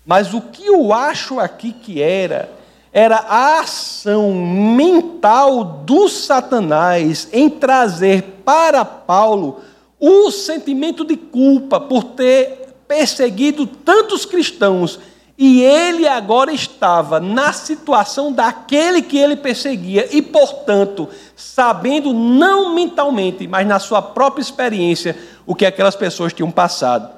[0.06, 2.52] Mas o que eu acho aqui que era,
[2.92, 9.62] era a ação mental do Satanás em trazer para Paulo
[10.00, 15.00] o sentimento de culpa por ter perseguido tantos cristãos
[15.38, 23.48] e ele agora estava na situação daquele que ele perseguia, e, portanto, sabendo não mentalmente,
[23.48, 27.10] mas na sua própria experiência, o que aquelas pessoas tinham passado.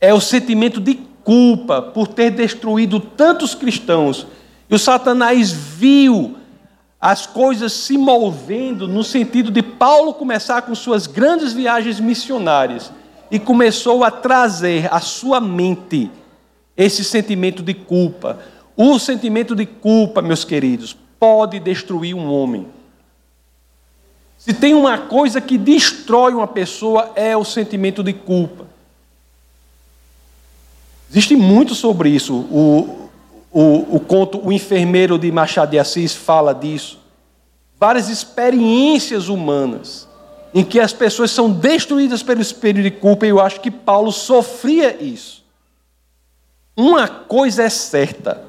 [0.00, 0.94] É o sentimento de
[1.28, 4.26] culpa por ter destruído tantos cristãos.
[4.70, 6.38] E o Satanás viu
[6.98, 12.90] as coisas se movendo no sentido de Paulo começar com suas grandes viagens missionárias
[13.30, 16.10] e começou a trazer à sua mente
[16.74, 18.38] esse sentimento de culpa.
[18.74, 22.66] O sentimento de culpa, meus queridos, pode destruir um homem.
[24.38, 28.67] Se tem uma coisa que destrói uma pessoa, é o sentimento de culpa.
[31.10, 32.34] Existe muito sobre isso.
[32.34, 33.08] O,
[33.50, 36.98] o, o conto O Enfermeiro de Machado de Assis fala disso.
[37.78, 40.08] Várias experiências humanas
[40.52, 44.10] em que as pessoas são destruídas pelo espelho de culpa, e eu acho que Paulo
[44.10, 45.44] sofria isso.
[46.76, 48.42] Uma coisa é certa: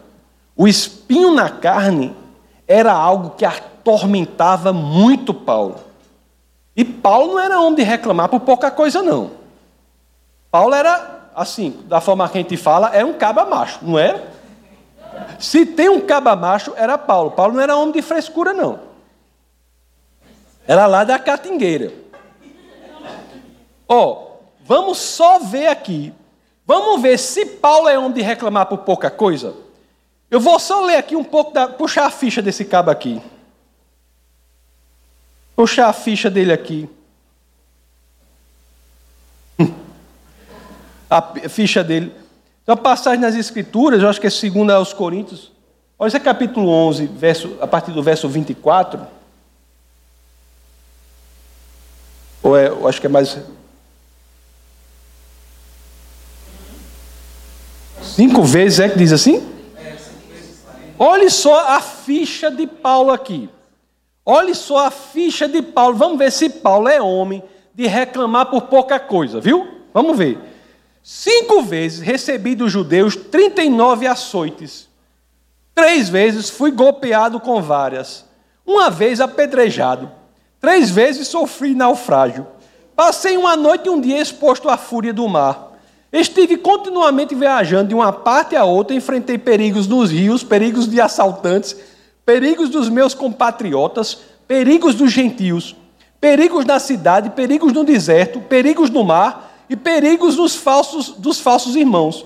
[0.56, 2.16] o espinho na carne
[2.68, 5.80] era algo que atormentava muito Paulo.
[6.76, 9.32] E Paulo não era homem de reclamar por pouca coisa, não.
[10.50, 14.30] Paulo era assim, da forma que a gente fala, é um caba macho, não era?
[15.40, 17.32] Se tem um caba macho, era Paulo.
[17.32, 18.80] Paulo não era homem de frescura, não.
[20.68, 21.94] Era lá da catingueira.
[23.88, 26.14] Ó, oh, vamos só ver aqui.
[26.66, 29.56] Vamos ver se Paulo é homem de reclamar por pouca coisa.
[30.30, 33.22] Eu vou só ler aqui um pouco, da, puxar a ficha desse cabo aqui.
[35.56, 36.88] Puxar a ficha dele aqui.
[41.10, 42.14] A ficha dele.
[42.62, 45.52] Então, a passagem nas Escrituras, eu acho que é segunda aos Coríntios.
[45.98, 49.06] Olha, esse é capítulo 11, verso, a partir do verso 24.
[52.44, 53.38] Ou é, eu acho que é mais.
[58.02, 59.46] Cinco vezes é que diz assim?
[60.98, 63.50] Olhe só a ficha de Paulo aqui.
[64.26, 65.96] Olhe só a ficha de Paulo.
[65.96, 67.42] Vamos ver se Paulo é homem
[67.74, 69.68] de reclamar por pouca coisa, viu?
[69.94, 70.38] Vamos ver.
[71.02, 74.88] Cinco vezes recebi dos judeus 39 açoites.
[75.74, 78.26] Três vezes fui golpeado com várias.
[78.66, 80.12] Uma vez apedrejado.
[80.60, 82.46] Três vezes sofri naufrágio.
[82.96, 85.70] Passei uma noite e um dia exposto à fúria do mar.
[86.12, 91.78] Estive continuamente viajando de uma parte a outra, enfrentei perigos nos rios, perigos de assaltantes,
[92.26, 95.76] perigos dos meus compatriotas, perigos dos gentios,
[96.20, 101.76] perigos na cidade, perigos no deserto, perigos no mar e perigos dos falsos, dos falsos
[101.76, 102.26] irmãos.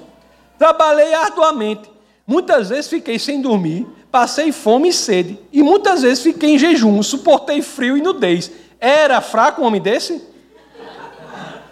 [0.57, 1.89] Trabalhei arduamente,
[2.25, 7.01] muitas vezes fiquei sem dormir, passei fome e sede, e muitas vezes fiquei em jejum,
[7.03, 8.51] suportei frio e nudez.
[8.79, 10.21] Era fraco um homem desse?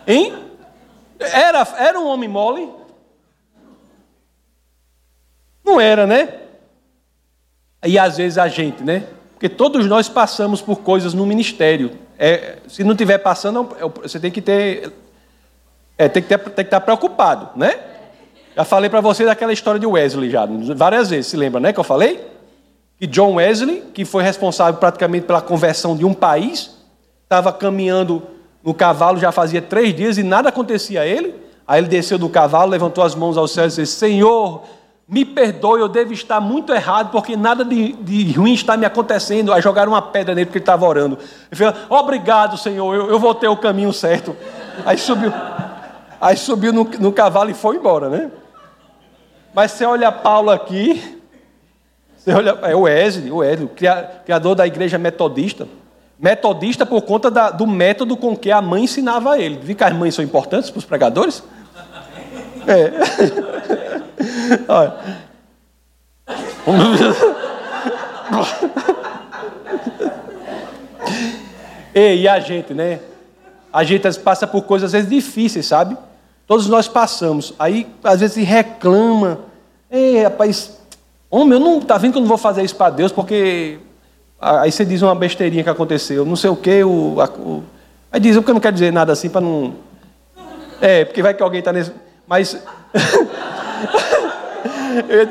[0.07, 0.34] Hein?
[1.19, 2.69] Era, era um homem mole?
[5.63, 6.39] Não era, né?
[7.86, 9.07] E às vezes a gente, né?
[9.34, 11.91] Porque todos nós passamos por coisas no ministério.
[12.17, 14.91] É, se não estiver passando, é você tem que ter.
[15.97, 17.80] É, tem, que ter tem que estar preocupado, né?
[18.56, 21.71] Já falei para você daquela história de Wesley já, várias vezes, se lembra, né?
[21.71, 22.27] Que eu falei?
[22.97, 26.77] Que John Wesley, que foi responsável praticamente pela conversão de um país,
[27.23, 28.23] estava caminhando
[28.63, 31.36] no cavalo já fazia três dias e nada acontecia a ele.
[31.67, 34.63] Aí ele desceu do cavalo, levantou as mãos ao céu e disse: Senhor,
[35.08, 39.51] me perdoe, eu devo estar muito errado, porque nada de, de ruim está me acontecendo.
[39.54, 41.17] Aí jogaram uma pedra nele porque ele estava orando.
[41.51, 44.36] Ele falou: Obrigado, Senhor, eu, eu voltei o caminho certo.
[44.86, 45.32] Aí subiu,
[46.21, 48.31] aí subiu no, no cavalo e foi embora, né?
[49.53, 51.19] Mas você olha Paulo aqui,
[52.15, 53.67] você olha, é o Wesley, o Wesley,
[54.23, 55.67] criador da igreja metodista.
[56.19, 59.57] Metodista por conta da, do método com que a mãe ensinava a ele.
[59.57, 61.43] Viu que as mães são importantes para os pregadores?
[62.67, 62.91] É.
[64.71, 64.93] Olha.
[71.95, 72.99] e a gente, né?
[73.73, 75.97] A gente passa por coisas às vezes difíceis, sabe?
[76.51, 77.53] Todos nós passamos.
[77.57, 79.39] Aí, às vezes, reclama.
[79.89, 80.77] Ei, rapaz,
[81.29, 81.79] homem, eu não.
[81.79, 83.79] Tá vendo que eu não vou fazer isso para Deus porque
[84.41, 87.63] Aí você diz uma besteirinha que aconteceu, não sei o quê, o, o...
[88.11, 89.75] aí diz, porque eu não quero dizer nada assim para não.
[90.81, 91.93] É, porque vai que alguém está nesse.
[92.27, 92.55] Mas.
[95.07, 95.27] eu...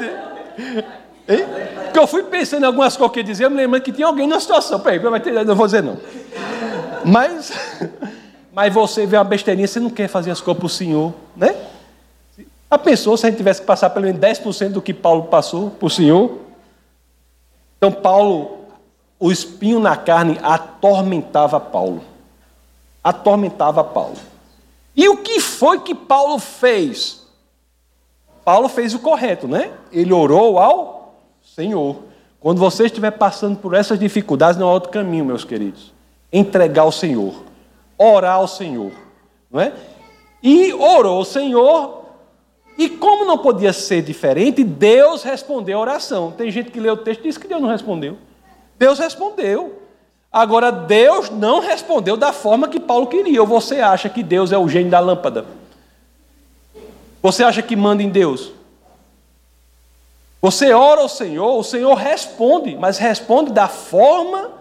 [1.87, 4.29] Porque eu fui pensando em algumas coisas que eu eu me lembro que tinha alguém
[4.29, 4.79] na situação.
[4.79, 5.01] Peraí,
[5.45, 5.99] não vou dizer não.
[7.05, 7.53] Mas,
[8.61, 11.57] mas você vê uma besteirinha, você não quer fazer as coisas para o Senhor, né?
[12.71, 15.71] A pessoa, se a gente tivesse que passar pelo menos 10% do que Paulo passou
[15.71, 16.41] para o Senhor.
[17.79, 18.59] Então, Paulo
[19.19, 22.03] o espinho na carne atormentava Paulo.
[23.03, 24.17] Atormentava Paulo.
[24.95, 27.27] E o que foi que Paulo fez?
[28.45, 29.71] Paulo fez o correto, né?
[29.91, 31.15] Ele orou ao
[31.57, 31.97] Senhor.
[32.39, 35.95] Quando você estiver passando por essas dificuldades, não há outro caminho, meus queridos.
[36.31, 37.49] Entregar ao Senhor.
[38.03, 38.93] Orar ao Senhor.
[39.51, 39.75] Não é?
[40.43, 42.01] E orou ao Senhor,
[42.79, 46.33] e como não podia ser diferente, Deus respondeu a oração.
[46.33, 48.17] Tem gente que lê o texto e diz que Deus não respondeu.
[48.79, 49.83] Deus respondeu.
[50.33, 53.43] Agora, Deus não respondeu da forma que Paulo queria.
[53.43, 55.45] Ou você acha que Deus é o gênio da lâmpada?
[57.21, 58.51] Você acha que manda em Deus?
[60.41, 64.53] Você ora ao Senhor, o Senhor responde, mas responde da forma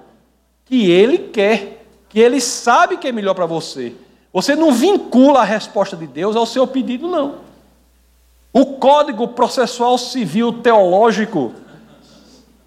[0.66, 1.79] que Ele quer,
[2.10, 3.94] que Ele sabe que é melhor para você.
[4.34, 7.36] Você não vincula a resposta de Deus ao seu pedido, não.
[8.52, 11.54] O código processual civil teológico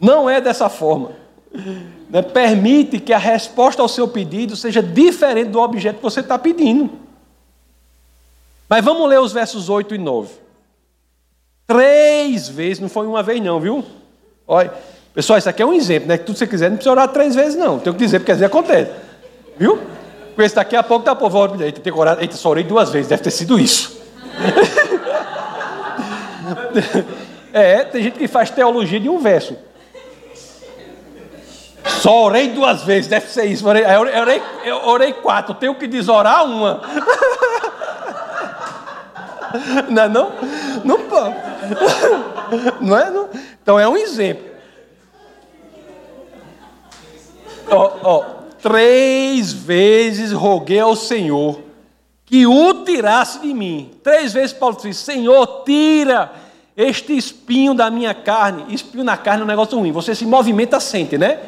[0.01, 1.23] não é dessa forma
[2.09, 6.39] né, permite que a resposta ao seu pedido seja diferente do objeto que você está
[6.39, 6.91] pedindo.
[8.69, 10.31] Mas vamos ler os versos 8 e 9.
[11.67, 13.85] Três vezes, não foi uma vez não, viu?
[14.47, 14.73] Olha,
[15.15, 16.19] pessoal, isso aqui é um exemplo, né?
[16.19, 17.79] Que tudo que você quiser, não precisa orar três vezes, não.
[17.79, 18.91] Tenho que dizer, porque às vezes acontece.
[19.57, 19.79] Viu?
[20.29, 23.09] Porque esse daqui a pouco tá povo, eita, tem orar, eita, só orei duas vezes,
[23.09, 24.01] deve ter sido isso.
[27.53, 29.57] É, tem gente que faz teologia de um verso.
[31.85, 33.69] Só orei duas vezes, deve ser isso.
[33.69, 36.81] Orei, eu, orei, eu orei quatro, tenho que desorar uma.
[39.91, 40.33] Não é não?
[40.83, 41.37] Não pode.
[42.81, 43.29] Não é não?
[43.63, 44.51] Então é um exemplo.
[47.71, 48.25] Ó, ó,
[48.63, 51.61] três vezes roguei ao Senhor
[52.25, 53.91] que o tirasse de mim.
[54.03, 56.33] Três vezes Paulo disse: Senhor, tira
[56.75, 58.65] este espinho da minha carne.
[58.73, 59.93] Espinho na carne é um negócio ruim.
[59.93, 61.39] Você se movimenta, sente, né?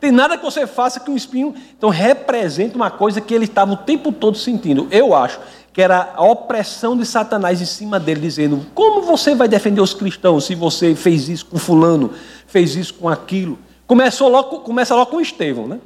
[0.00, 1.54] Tem nada que você faça que um espinho.
[1.76, 4.88] Então representa uma coisa que ele estava o tempo todo sentindo.
[4.90, 5.38] Eu acho
[5.72, 9.94] que era a opressão de Satanás em cima dele, dizendo: Como você vai defender os
[9.94, 12.12] cristãos se você fez isso com fulano,
[12.46, 13.58] fez isso com aquilo?
[13.86, 15.78] Começou logo, começa logo com Estevão, né?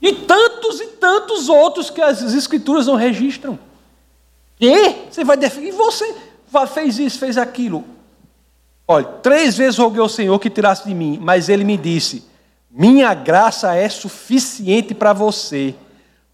[0.00, 3.58] E tantos e tantos outros que as escrituras não registram.
[4.60, 6.14] E você vai defender, e você
[6.72, 7.84] fez isso, fez aquilo.
[8.86, 12.24] Olha, três vezes roguei ao Senhor que tirasse de mim, mas ele me disse:
[12.70, 15.74] Minha graça é suficiente para você,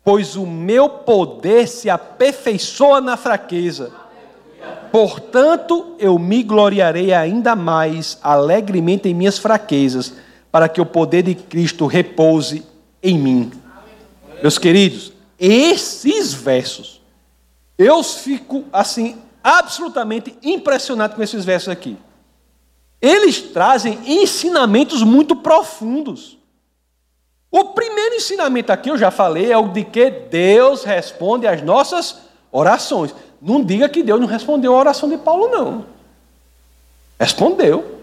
[0.03, 3.93] pois o meu poder se aperfeiçoa na fraqueza.
[4.91, 10.15] Portanto, eu me gloriarei ainda mais alegremente em minhas fraquezas,
[10.51, 12.65] para que o poder de Cristo repouse
[13.07, 13.53] em mim.
[14.43, 17.01] Meus queridos, esses versos,
[17.79, 21.97] eu fico assim, absolutamente impressionado com esses versos aqui.
[23.01, 26.37] Eles trazem ensinamentos muito profundos.
[27.51, 32.17] O primeiro ensinamento aqui, eu já falei, é o de que Deus responde às nossas
[32.51, 33.15] orações.
[33.41, 35.87] Não diga que Deus não respondeu a oração de Paulo, não.
[37.21, 38.01] Respondeu.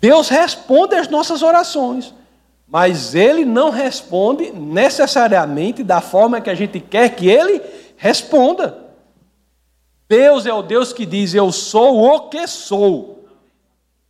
[0.00, 2.14] Deus responde às nossas orações.
[2.66, 7.62] Mas ele não responde necessariamente da forma que a gente quer que ele
[7.96, 8.86] responda.
[10.08, 13.16] Deus é o Deus que diz: Eu sou o que sou.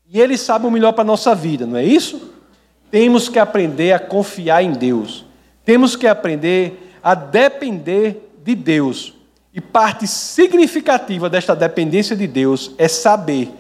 [0.09, 2.33] E Ele sabe o melhor para a nossa vida, não é isso?
[2.91, 5.25] Temos que aprender a confiar em Deus.
[5.65, 9.15] Temos que aprender a depender de Deus.
[9.53, 13.51] E parte significativa desta dependência de Deus é saber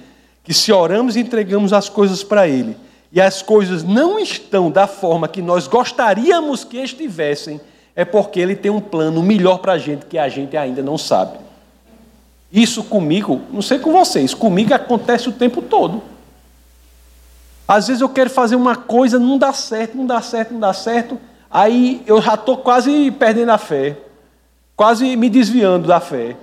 [0.44, 2.76] que se oramos e entregamos as coisas para Ele,
[3.16, 7.58] e as coisas não estão da forma que nós gostaríamos que estivessem,
[7.94, 10.98] é porque Ele tem um plano melhor para a gente que a gente ainda não
[10.98, 11.38] sabe.
[12.52, 16.02] Isso comigo, não sei com vocês, comigo acontece o tempo todo.
[17.66, 20.74] Às vezes eu quero fazer uma coisa, não dá certo, não dá certo, não dá
[20.74, 21.18] certo.
[21.50, 23.96] Aí eu já estou quase perdendo a fé,
[24.76, 26.36] quase me desviando da fé.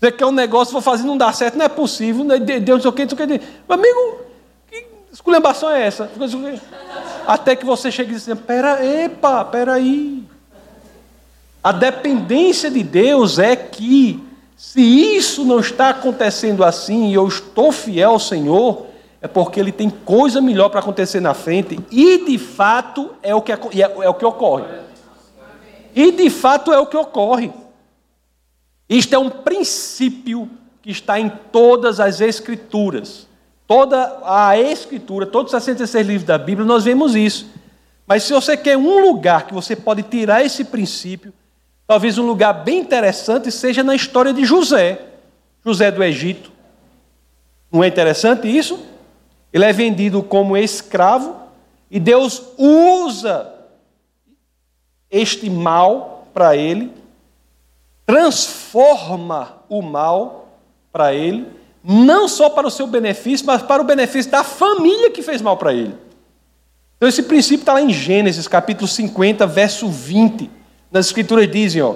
[0.00, 2.38] Você quer um negócio, vou fazer, não dá certo, não é possível, né?
[2.38, 3.46] Deus não sei o que, não sei o que.
[3.68, 4.26] Meu amigo,
[5.16, 6.10] esculhambação é essa?
[7.26, 10.22] Até que você chega e diz assim, pera, epa, pera aí.
[11.64, 14.22] A dependência de Deus é que,
[14.56, 18.86] se isso não está acontecendo assim e eu estou fiel ao Senhor,
[19.20, 23.40] é porque Ele tem coisa melhor para acontecer na frente e de fato é o
[23.40, 24.66] que, é, é o que ocorre.
[25.94, 27.50] E de fato é o que ocorre.
[28.88, 30.48] Isto é um princípio
[30.82, 33.26] que está em todas as Escrituras.
[33.66, 37.48] Toda a Escritura, todos os 66 livros da Bíblia, nós vemos isso.
[38.06, 41.32] Mas se você quer um lugar que você pode tirar esse princípio,
[41.86, 45.00] Talvez um lugar bem interessante seja na história de José,
[45.64, 46.50] José do Egito.
[47.70, 48.84] Não é interessante isso?
[49.52, 51.36] Ele é vendido como escravo
[51.88, 53.54] e Deus usa
[55.08, 56.92] este mal para ele,
[58.04, 60.48] transforma o mal
[60.92, 61.46] para ele,
[61.88, 65.56] não só para o seu benefício, mas para o benefício da família que fez mal
[65.56, 65.94] para ele.
[66.96, 70.50] Então, esse princípio está lá em Gênesis, capítulo 50, verso 20.
[70.90, 71.94] Nas escrituras dizem, ó,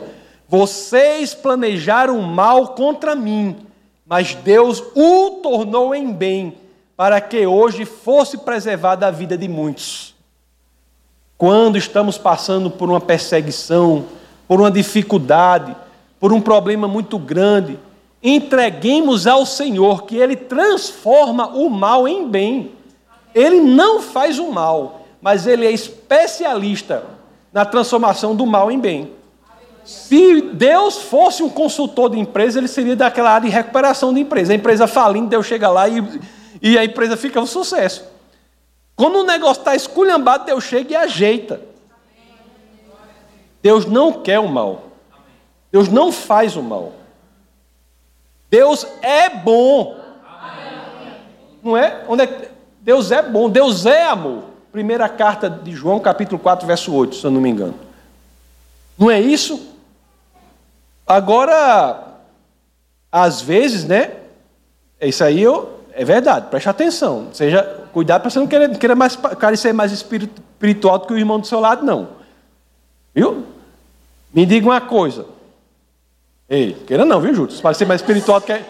[0.48, 3.56] vocês planejaram mal contra mim,
[4.06, 6.54] mas Deus o tornou em bem,
[6.96, 10.14] para que hoje fosse preservada a vida de muitos.
[11.36, 14.04] Quando estamos passando por uma perseguição,
[14.46, 15.74] por uma dificuldade,
[16.20, 17.76] por um problema muito grande,
[18.22, 22.72] entreguemos ao Senhor que Ele transforma o mal em bem.
[23.34, 27.04] Ele não faz o mal, mas Ele é especialista
[27.52, 29.12] na transformação do mal em bem.
[29.84, 34.52] Se Deus fosse um consultor de empresa, ele seria daquela área de recuperação de empresa.
[34.52, 36.20] A empresa falindo, Deus chega lá e,
[36.62, 38.04] e a empresa fica um sucesso.
[38.94, 41.60] Quando o negócio está esculhambado, Deus chega e ajeita.
[43.62, 44.84] Deus não quer o mal.
[45.72, 46.92] Deus não faz o mal.
[48.50, 49.96] Deus é bom.
[51.62, 52.04] Não é?
[52.08, 52.50] Onde é?
[52.80, 54.44] Deus é bom, Deus é amor.
[54.72, 57.74] Primeira carta de João, capítulo 4, verso 8, se eu não me engano.
[58.98, 59.68] Não é isso?
[61.06, 62.18] Agora,
[63.10, 64.16] às vezes, né?
[65.00, 67.28] Isso aí eu, é verdade, preste atenção.
[67.32, 69.18] Seja, cuidado para você não querer, querer mais,
[69.56, 72.08] ser mais espiritual do que o irmão do seu lado, não.
[73.14, 73.46] Viu?
[74.32, 75.26] Me diga uma coisa.
[76.50, 77.52] Ei, queira não, viu, Júlio?
[77.52, 78.60] Ser mais espiritual do que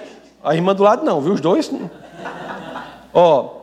[0.44, 1.32] a irmã do lado, não, viu?
[1.32, 1.72] Os dois.
[3.14, 3.60] Ó,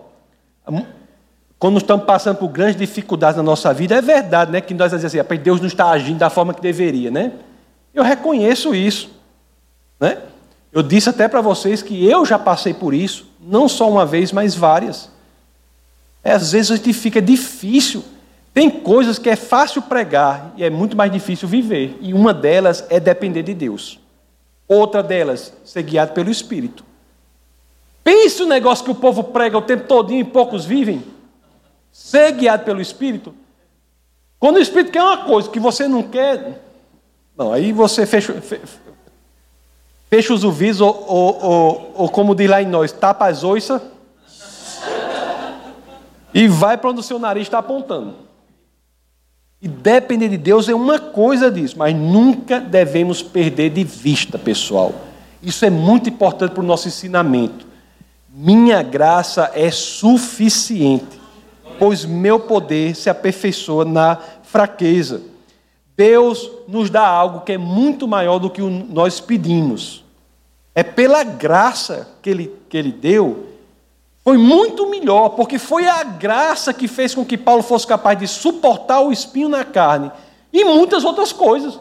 [1.60, 4.60] quando estamos passando por grandes dificuldades na nossa vida, é verdade, né?
[4.60, 7.32] Que nós dizemos assim, Deus não está agindo da forma que deveria, né?
[7.94, 9.12] Eu reconheço isso,
[10.00, 10.18] né?
[10.72, 14.32] Eu disse até para vocês que eu já passei por isso, não só uma vez,
[14.32, 15.12] mas várias.
[16.24, 18.04] É, às vezes a gente fica difícil.
[18.52, 21.98] Tem coisas que é fácil pregar e é muito mais difícil viver.
[22.02, 24.00] E uma delas é depender de Deus.
[24.68, 26.84] Outra delas, ser guiado pelo Espírito.
[28.04, 31.04] Pense o negócio que o povo prega o tempo todinho e poucos vivem.
[31.92, 33.34] Ser guiado pelo Espírito.
[34.40, 36.62] Quando o Espírito quer uma coisa que você não quer,
[37.38, 38.34] não, aí você fecha,
[40.10, 43.82] fecha os ouvidos, ou, ou, ou, ou, como diz lá em nós, tapa as oiças
[46.34, 48.27] e vai para onde o seu nariz está apontando.
[49.62, 54.94] E depender de Deus é uma coisa disso, mas nunca devemos perder de vista, pessoal.
[55.42, 57.66] Isso é muito importante para o nosso ensinamento.
[58.30, 61.20] Minha graça é suficiente,
[61.80, 65.22] pois meu poder se aperfeiçoa na fraqueza.
[65.96, 70.04] Deus nos dá algo que é muito maior do que nós pedimos.
[70.76, 73.48] É pela graça que Ele, que ele deu,
[74.28, 78.28] foi muito melhor, porque foi a graça que fez com que Paulo fosse capaz de
[78.28, 80.12] suportar o espinho na carne
[80.52, 81.80] e muitas outras coisas.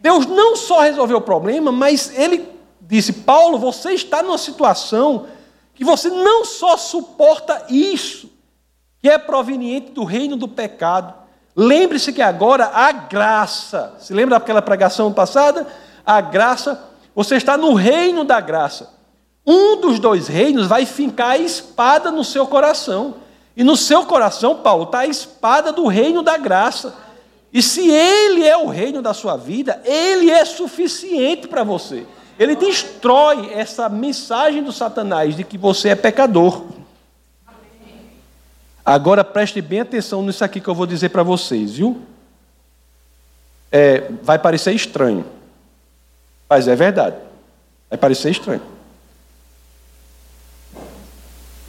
[0.00, 2.48] Deus não só resolveu o problema, mas Ele
[2.80, 5.26] disse: Paulo, você está numa situação
[5.74, 8.30] que você não só suporta isso,
[9.00, 11.12] que é proveniente do reino do pecado,
[11.56, 15.66] Lembre-se que agora a graça, se lembra daquela pregação passada?
[16.06, 19.01] A graça, você está no reino da graça.
[19.46, 23.16] Um dos dois reinos vai fincar a espada no seu coração.
[23.56, 26.94] E no seu coração, Paulo, está a espada do reino da graça.
[27.52, 32.06] E se ele é o reino da sua vida, ele é suficiente para você.
[32.38, 36.64] Ele destrói essa mensagem do Satanás de que você é pecador.
[38.84, 42.00] Agora preste bem atenção nisso aqui que eu vou dizer para vocês, viu?
[43.70, 45.24] É, vai parecer estranho,
[46.48, 47.16] mas é verdade.
[47.88, 48.62] Vai parecer estranho.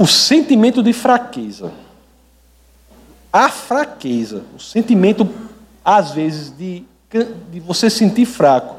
[0.04, 1.72] O sentimento de fraqueza,
[3.32, 5.26] a fraqueza, o sentimento,
[5.86, 6.84] às vezes, de,
[7.49, 8.76] de você sentir fraco,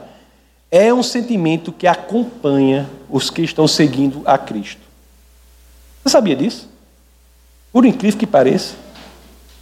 [0.70, 4.82] é um sentimento que acompanha os que estão seguindo a Cristo.
[6.02, 6.68] Você sabia disso?
[7.72, 8.74] Por incrível que pareça.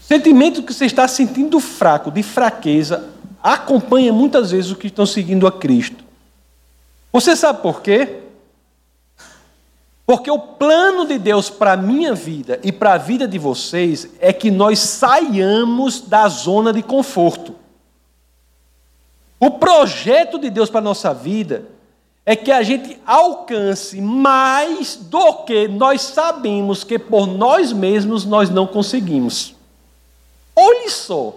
[0.01, 3.09] Sentimento que você está sentindo fraco, de fraqueza,
[3.41, 6.03] acompanha muitas vezes os que estão seguindo a Cristo.
[7.13, 8.19] Você sabe por quê?
[10.05, 14.09] Porque o plano de Deus para a minha vida e para a vida de vocês
[14.19, 17.55] é que nós saiamos da zona de conforto.
[19.39, 21.65] O projeto de Deus para a nossa vida
[22.25, 28.51] é que a gente alcance mais do que nós sabemos que por nós mesmos nós
[28.51, 29.55] não conseguimos.
[30.55, 31.35] Olhe só,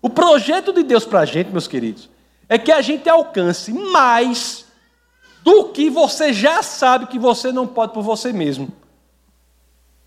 [0.00, 2.08] o projeto de Deus para a gente, meus queridos,
[2.48, 4.64] é que a gente alcance mais
[5.42, 8.68] do que você já sabe que você não pode por você mesmo.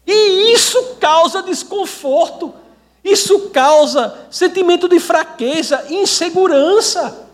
[0.05, 2.53] E isso causa desconforto,
[3.03, 7.27] isso causa sentimento de fraqueza, insegurança.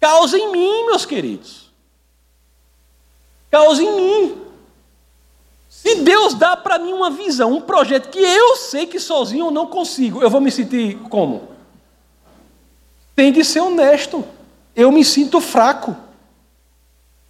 [0.00, 1.64] Causa em mim, meus queridos
[3.54, 4.42] causa em mim.
[5.68, 9.50] Se Deus dá para mim uma visão, um projeto que eu sei que sozinho eu
[9.52, 11.48] não consigo, eu vou me sentir como?
[13.14, 14.24] Tem de ser honesto.
[14.74, 15.94] Eu me sinto fraco.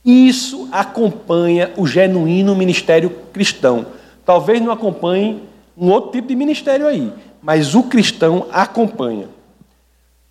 [0.05, 3.87] Isso acompanha o genuíno ministério cristão.
[4.25, 5.43] Talvez não acompanhe
[5.77, 9.29] um outro tipo de ministério aí, mas o cristão acompanha.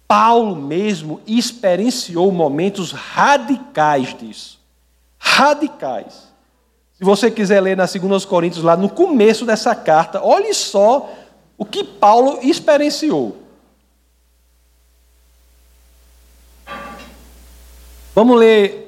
[0.07, 4.63] Paulo mesmo experienciou momentos radicais disso
[5.23, 6.31] radicais.
[6.97, 11.09] Se você quiser ler na 2 Coríntios, lá no começo dessa carta, olhe só
[11.57, 13.37] o que Paulo experienciou.
[18.13, 18.82] Vamos ler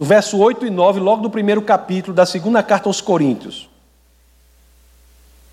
[0.00, 3.68] o verso 8 e 9, logo do primeiro capítulo da segunda carta aos Coríntios.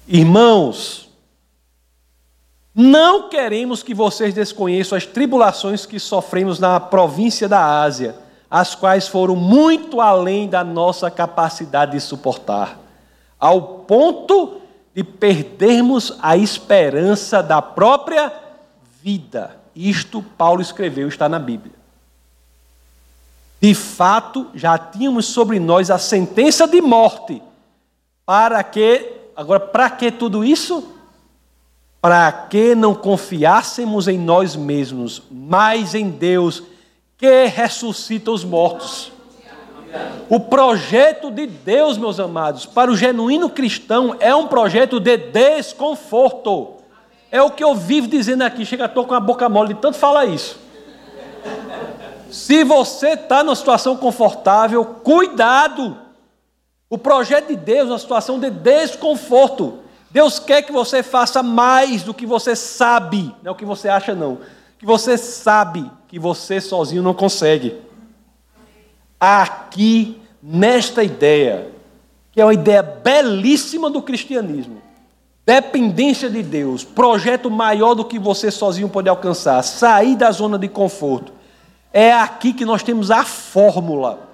[0.08, 1.10] Irmãos,
[2.74, 8.16] não queremos que vocês desconheçam as tribulações que sofremos na província da Ásia
[8.50, 12.80] as quais foram muito além da nossa capacidade de suportar,
[13.38, 14.62] ao ponto
[14.96, 18.32] de perdermos a esperança da própria
[19.04, 19.58] vida.
[19.76, 21.77] Isto Paulo escreveu, está na Bíblia.
[23.60, 27.42] De fato, já tínhamos sobre nós a sentença de morte.
[28.26, 30.96] Para que, agora, para que tudo isso?
[32.00, 36.62] Para que não confiássemos em nós mesmos, mas em Deus,
[37.18, 39.12] que ressuscita os mortos.
[40.30, 46.76] O projeto de Deus, meus amados, para o genuíno cristão é um projeto de desconforto.
[47.32, 48.66] É o que eu vivo dizendo aqui.
[48.66, 50.60] Chega, estou com a boca mole de tanto falar isso.
[52.32, 55.98] Se você está numa situação confortável, cuidado.
[56.90, 59.80] O projeto de Deus é uma situação de desconforto.
[60.10, 63.90] Deus quer que você faça mais do que você sabe, não é o que você
[63.90, 64.40] acha, não.
[64.80, 67.76] Que você sabe que você sozinho não consegue.
[69.20, 71.72] Aqui, nesta ideia,
[72.32, 74.82] que é uma ideia belíssima do cristianismo,
[75.46, 80.68] dependência de Deus, projeto maior do que você sozinho pode alcançar, sair da zona de
[80.68, 81.37] conforto.
[82.00, 84.30] É aqui que nós temos a fórmula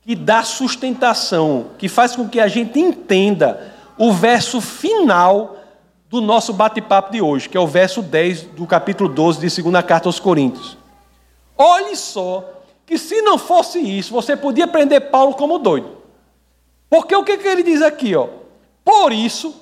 [0.00, 5.58] que dá sustentação, que faz com que a gente entenda o verso final
[6.08, 9.84] do nosso bate-papo de hoje, que é o verso 10 do capítulo 12 de 2
[9.84, 10.78] carta aos Coríntios.
[11.58, 12.42] Olhe só
[12.86, 15.98] que se não fosse isso, você podia prender Paulo como doido.
[16.88, 18.28] Porque o que, que ele diz aqui, ó?
[18.82, 19.54] Por isso,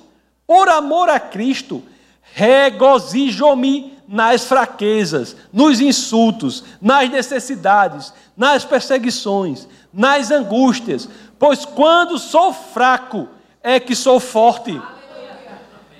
[0.47, 1.83] por amor a Cristo,
[2.21, 11.07] regozijo-me nas fraquezas, nos insultos, nas necessidades, nas perseguições, nas angústias,
[11.39, 13.27] pois quando sou fraco
[13.61, 14.79] é que sou forte.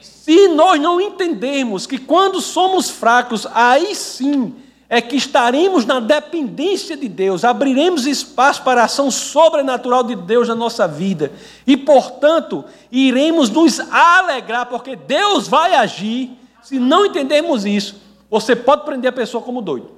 [0.02, 4.56] Se nós não entendermos que quando somos fracos, aí sim
[4.90, 10.48] é que estaremos na dependência de Deus, abriremos espaço para a ação sobrenatural de Deus
[10.48, 11.32] na nossa vida
[11.66, 16.32] e, portanto, iremos nos alegrar, porque Deus vai agir.
[16.64, 19.92] Se não entendermos isso, você pode prender a pessoa como doido.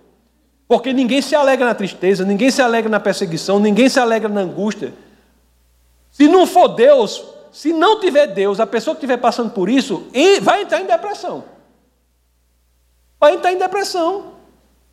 [0.68, 4.42] Porque ninguém se alegra na tristeza, ninguém se alegra na perseguição, ninguém se alegra na
[4.42, 4.94] angústia.
[6.12, 10.08] Se não for Deus, se não tiver Deus, a pessoa que estiver passando por isso,
[10.42, 11.44] vai entrar em depressão.
[13.20, 14.34] Vai entrar em depressão.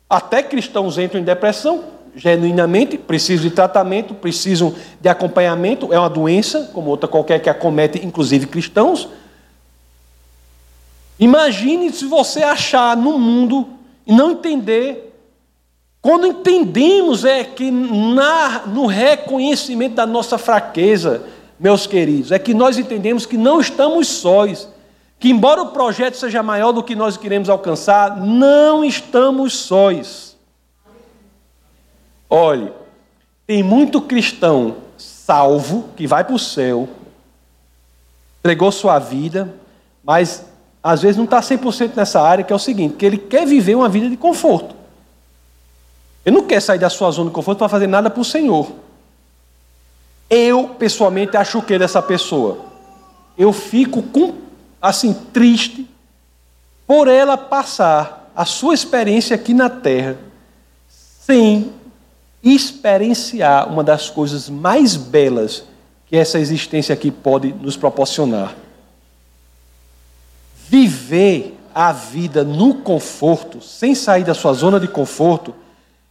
[0.07, 6.69] Até cristãos entram em depressão, genuinamente, precisam de tratamento, precisam de acompanhamento, é uma doença,
[6.71, 9.09] como outra qualquer que acomete, inclusive cristãos.
[11.23, 13.65] Imagine se você achar no mundo
[14.05, 15.17] e não entender.
[16.01, 21.23] Quando entendemos é que na, no reconhecimento da nossa fraqueza,
[21.57, 24.67] meus queridos, é que nós entendemos que não estamos sós
[25.17, 30.35] que, embora o projeto seja maior do que nós queremos alcançar, não estamos sós.
[32.29, 32.69] Olhe,
[33.47, 36.89] tem muito cristão salvo que vai para o céu,
[38.41, 39.55] entregou sua vida,
[40.03, 40.51] mas
[40.83, 43.75] às vezes não está 100% nessa área, que é o seguinte, que ele quer viver
[43.75, 44.75] uma vida de conforto.
[46.25, 48.69] Ele não quer sair da sua zona de conforto para fazer nada para o Senhor.
[50.29, 52.57] Eu, pessoalmente, acho o que dessa pessoa?
[53.37, 54.33] Eu fico com
[54.81, 55.89] assim, triste,
[56.85, 60.17] por ela passar a sua experiência aqui na terra
[61.25, 61.71] sem
[62.43, 65.63] experienciar uma das coisas mais belas
[66.05, 68.53] que essa existência aqui pode nos proporcionar.
[70.67, 75.55] Viver a vida no conforto, sem sair da sua zona de conforto,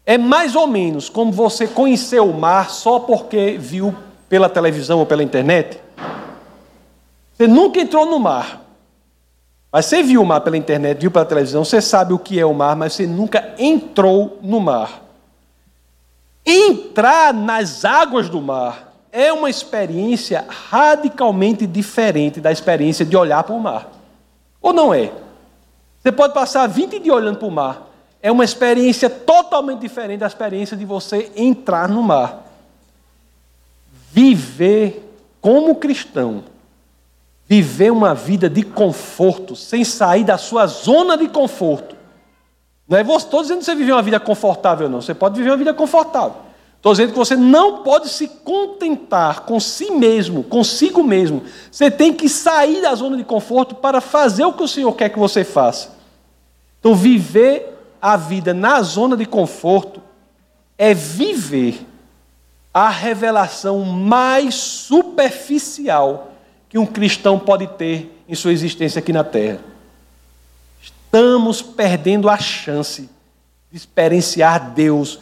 [0.05, 3.95] é mais ou menos como você conhecer o mar só porque viu
[4.29, 5.79] pela televisão ou pela internet.
[7.35, 8.61] Você nunca entrou no mar.
[9.71, 12.45] Mas você viu o mar pela internet, viu pela televisão, você sabe o que é
[12.45, 15.03] o mar, mas você nunca entrou no mar.
[16.45, 23.55] Entrar nas águas do mar é uma experiência radicalmente diferente da experiência de olhar para
[23.55, 24.02] o mar.
[24.63, 25.13] Ou não é?
[26.01, 27.91] Você pode passar 20 dias olhando para o mar.
[28.23, 32.47] É uma experiência totalmente diferente da experiência de você entrar no mar.
[34.13, 36.45] Viver como cristão
[37.53, 41.95] viver uma vida de conforto, sem sair da sua zona de conforto.
[42.89, 45.03] Não é estou dizendo que você viver uma vida confortável, não.
[45.03, 46.37] Você pode viver uma vida confortável.
[46.83, 51.45] Estou dizendo que você não pode se contentar com si mesmo, consigo mesmo.
[51.71, 55.09] Você tem que sair da zona de conforto para fazer o que o Senhor quer
[55.09, 55.91] que você faça.
[56.81, 60.03] Então, viver a vida na zona de conforto
[60.77, 61.87] é viver
[62.75, 66.33] a revelação mais superficial
[66.69, 69.61] que um cristão pode ter em sua existência aqui na terra.
[70.83, 73.09] Estamos perdendo a chance
[73.71, 75.21] de experienciar Deus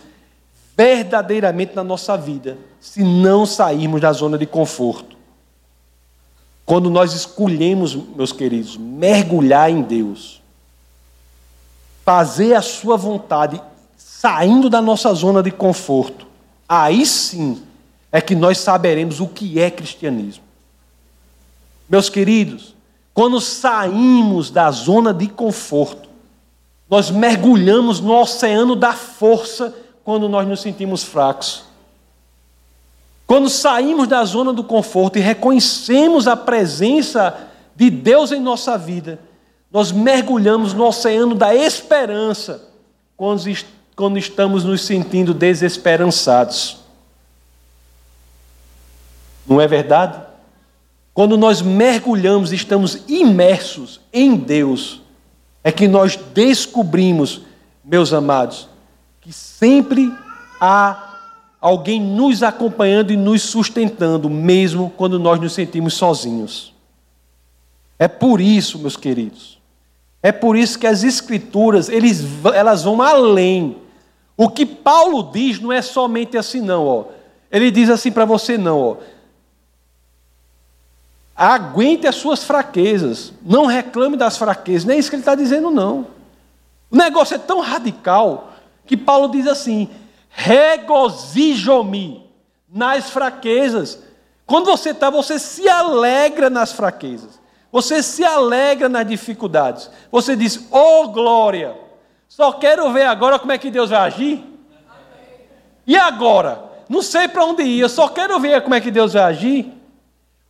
[0.81, 5.15] verdadeiramente na nossa vida, se não sairmos da zona de conforto.
[6.65, 10.41] Quando nós escolhemos, meus queridos, mergulhar em Deus,
[12.03, 13.61] fazer a Sua vontade,
[13.95, 16.27] saindo da nossa zona de conforto,
[16.67, 17.63] aí sim
[18.11, 20.45] é que nós saberemos o que é cristianismo.
[21.91, 22.75] Meus queridos,
[23.13, 26.09] quando saímos da zona de conforto,
[26.89, 29.75] nós mergulhamos no oceano da força
[30.05, 31.65] quando nós nos sentimos fracos.
[33.27, 39.21] Quando saímos da zona do conforto e reconhecemos a presença de Deus em nossa vida,
[39.71, 42.69] nós mergulhamos no oceano da esperança
[43.17, 46.79] quando, estamos nos sentindo desesperançados.
[49.47, 50.21] Não é verdade?
[51.13, 55.03] Quando nós mergulhamos, estamos imersos em Deus,
[55.63, 57.43] é que nós descobrimos,
[57.85, 58.70] meus amados,
[59.31, 60.13] que sempre
[60.61, 61.21] há
[61.61, 66.75] alguém nos acompanhando e nos sustentando, mesmo quando nós nos sentimos sozinhos.
[67.97, 69.61] É por isso, meus queridos,
[70.21, 73.77] é por isso que as Escrituras eles, elas vão além.
[74.37, 76.85] O que Paulo diz não é somente assim, não.
[76.85, 77.05] Ó.
[77.53, 78.81] Ele diz assim para você, não.
[78.81, 78.97] Ó.
[81.37, 83.33] Aguente as suas fraquezas.
[83.43, 84.85] Não reclame das fraquezas.
[84.85, 86.09] Não é isso que ele está dizendo, não.
[86.91, 88.51] O negócio é tão radical
[88.87, 89.89] que Paulo diz assim:
[90.29, 92.29] regozijo-me
[92.69, 94.03] nas fraquezas.
[94.47, 97.41] Quando você está, você se alegra nas fraquezas.
[97.73, 99.91] Você se alegra nas dificuldades.
[100.11, 101.77] Você diz, oh glória,
[102.27, 104.45] só quero ver agora como é que Deus vai agir.
[105.87, 106.65] E agora?
[106.89, 109.73] Não sei para onde ir, eu só quero ver como é que Deus vai agir.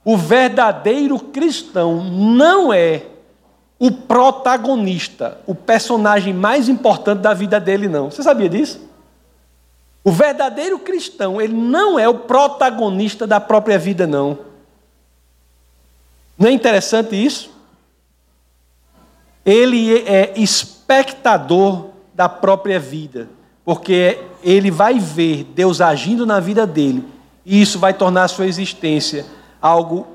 [0.02, 3.06] O verdadeiro cristão não é
[3.80, 8.10] o protagonista, o personagem mais importante da vida dele, não.
[8.10, 8.78] Você sabia disso?
[10.04, 14.38] O verdadeiro cristão, ele não é o protagonista da própria vida, não.
[16.38, 17.50] Não é interessante isso?
[19.46, 23.30] Ele é espectador da própria vida,
[23.64, 27.02] porque ele vai ver Deus agindo na vida dele,
[27.46, 29.24] e isso vai tornar a sua existência
[29.60, 30.06] algo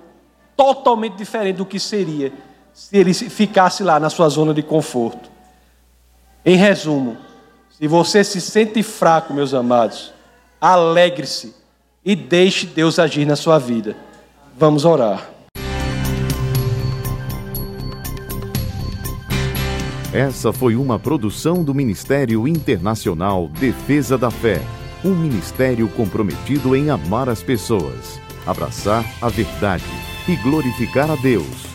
[0.55, 2.31] totalmente diferente do que seria
[2.75, 5.31] se ele ficasse lá na sua zona de conforto.
[6.45, 7.17] Em resumo,
[7.71, 10.13] se você se sente fraco, meus amados,
[10.59, 11.55] alegre-se
[12.03, 13.95] e deixe Deus agir na sua vida.
[14.57, 15.29] Vamos orar.
[20.13, 24.61] Essa foi uma produção do Ministério Internacional Defesa da Fé,
[25.03, 29.83] um ministério comprometido em amar as pessoas, abraçar a verdade
[30.27, 31.74] e glorificar a Deus.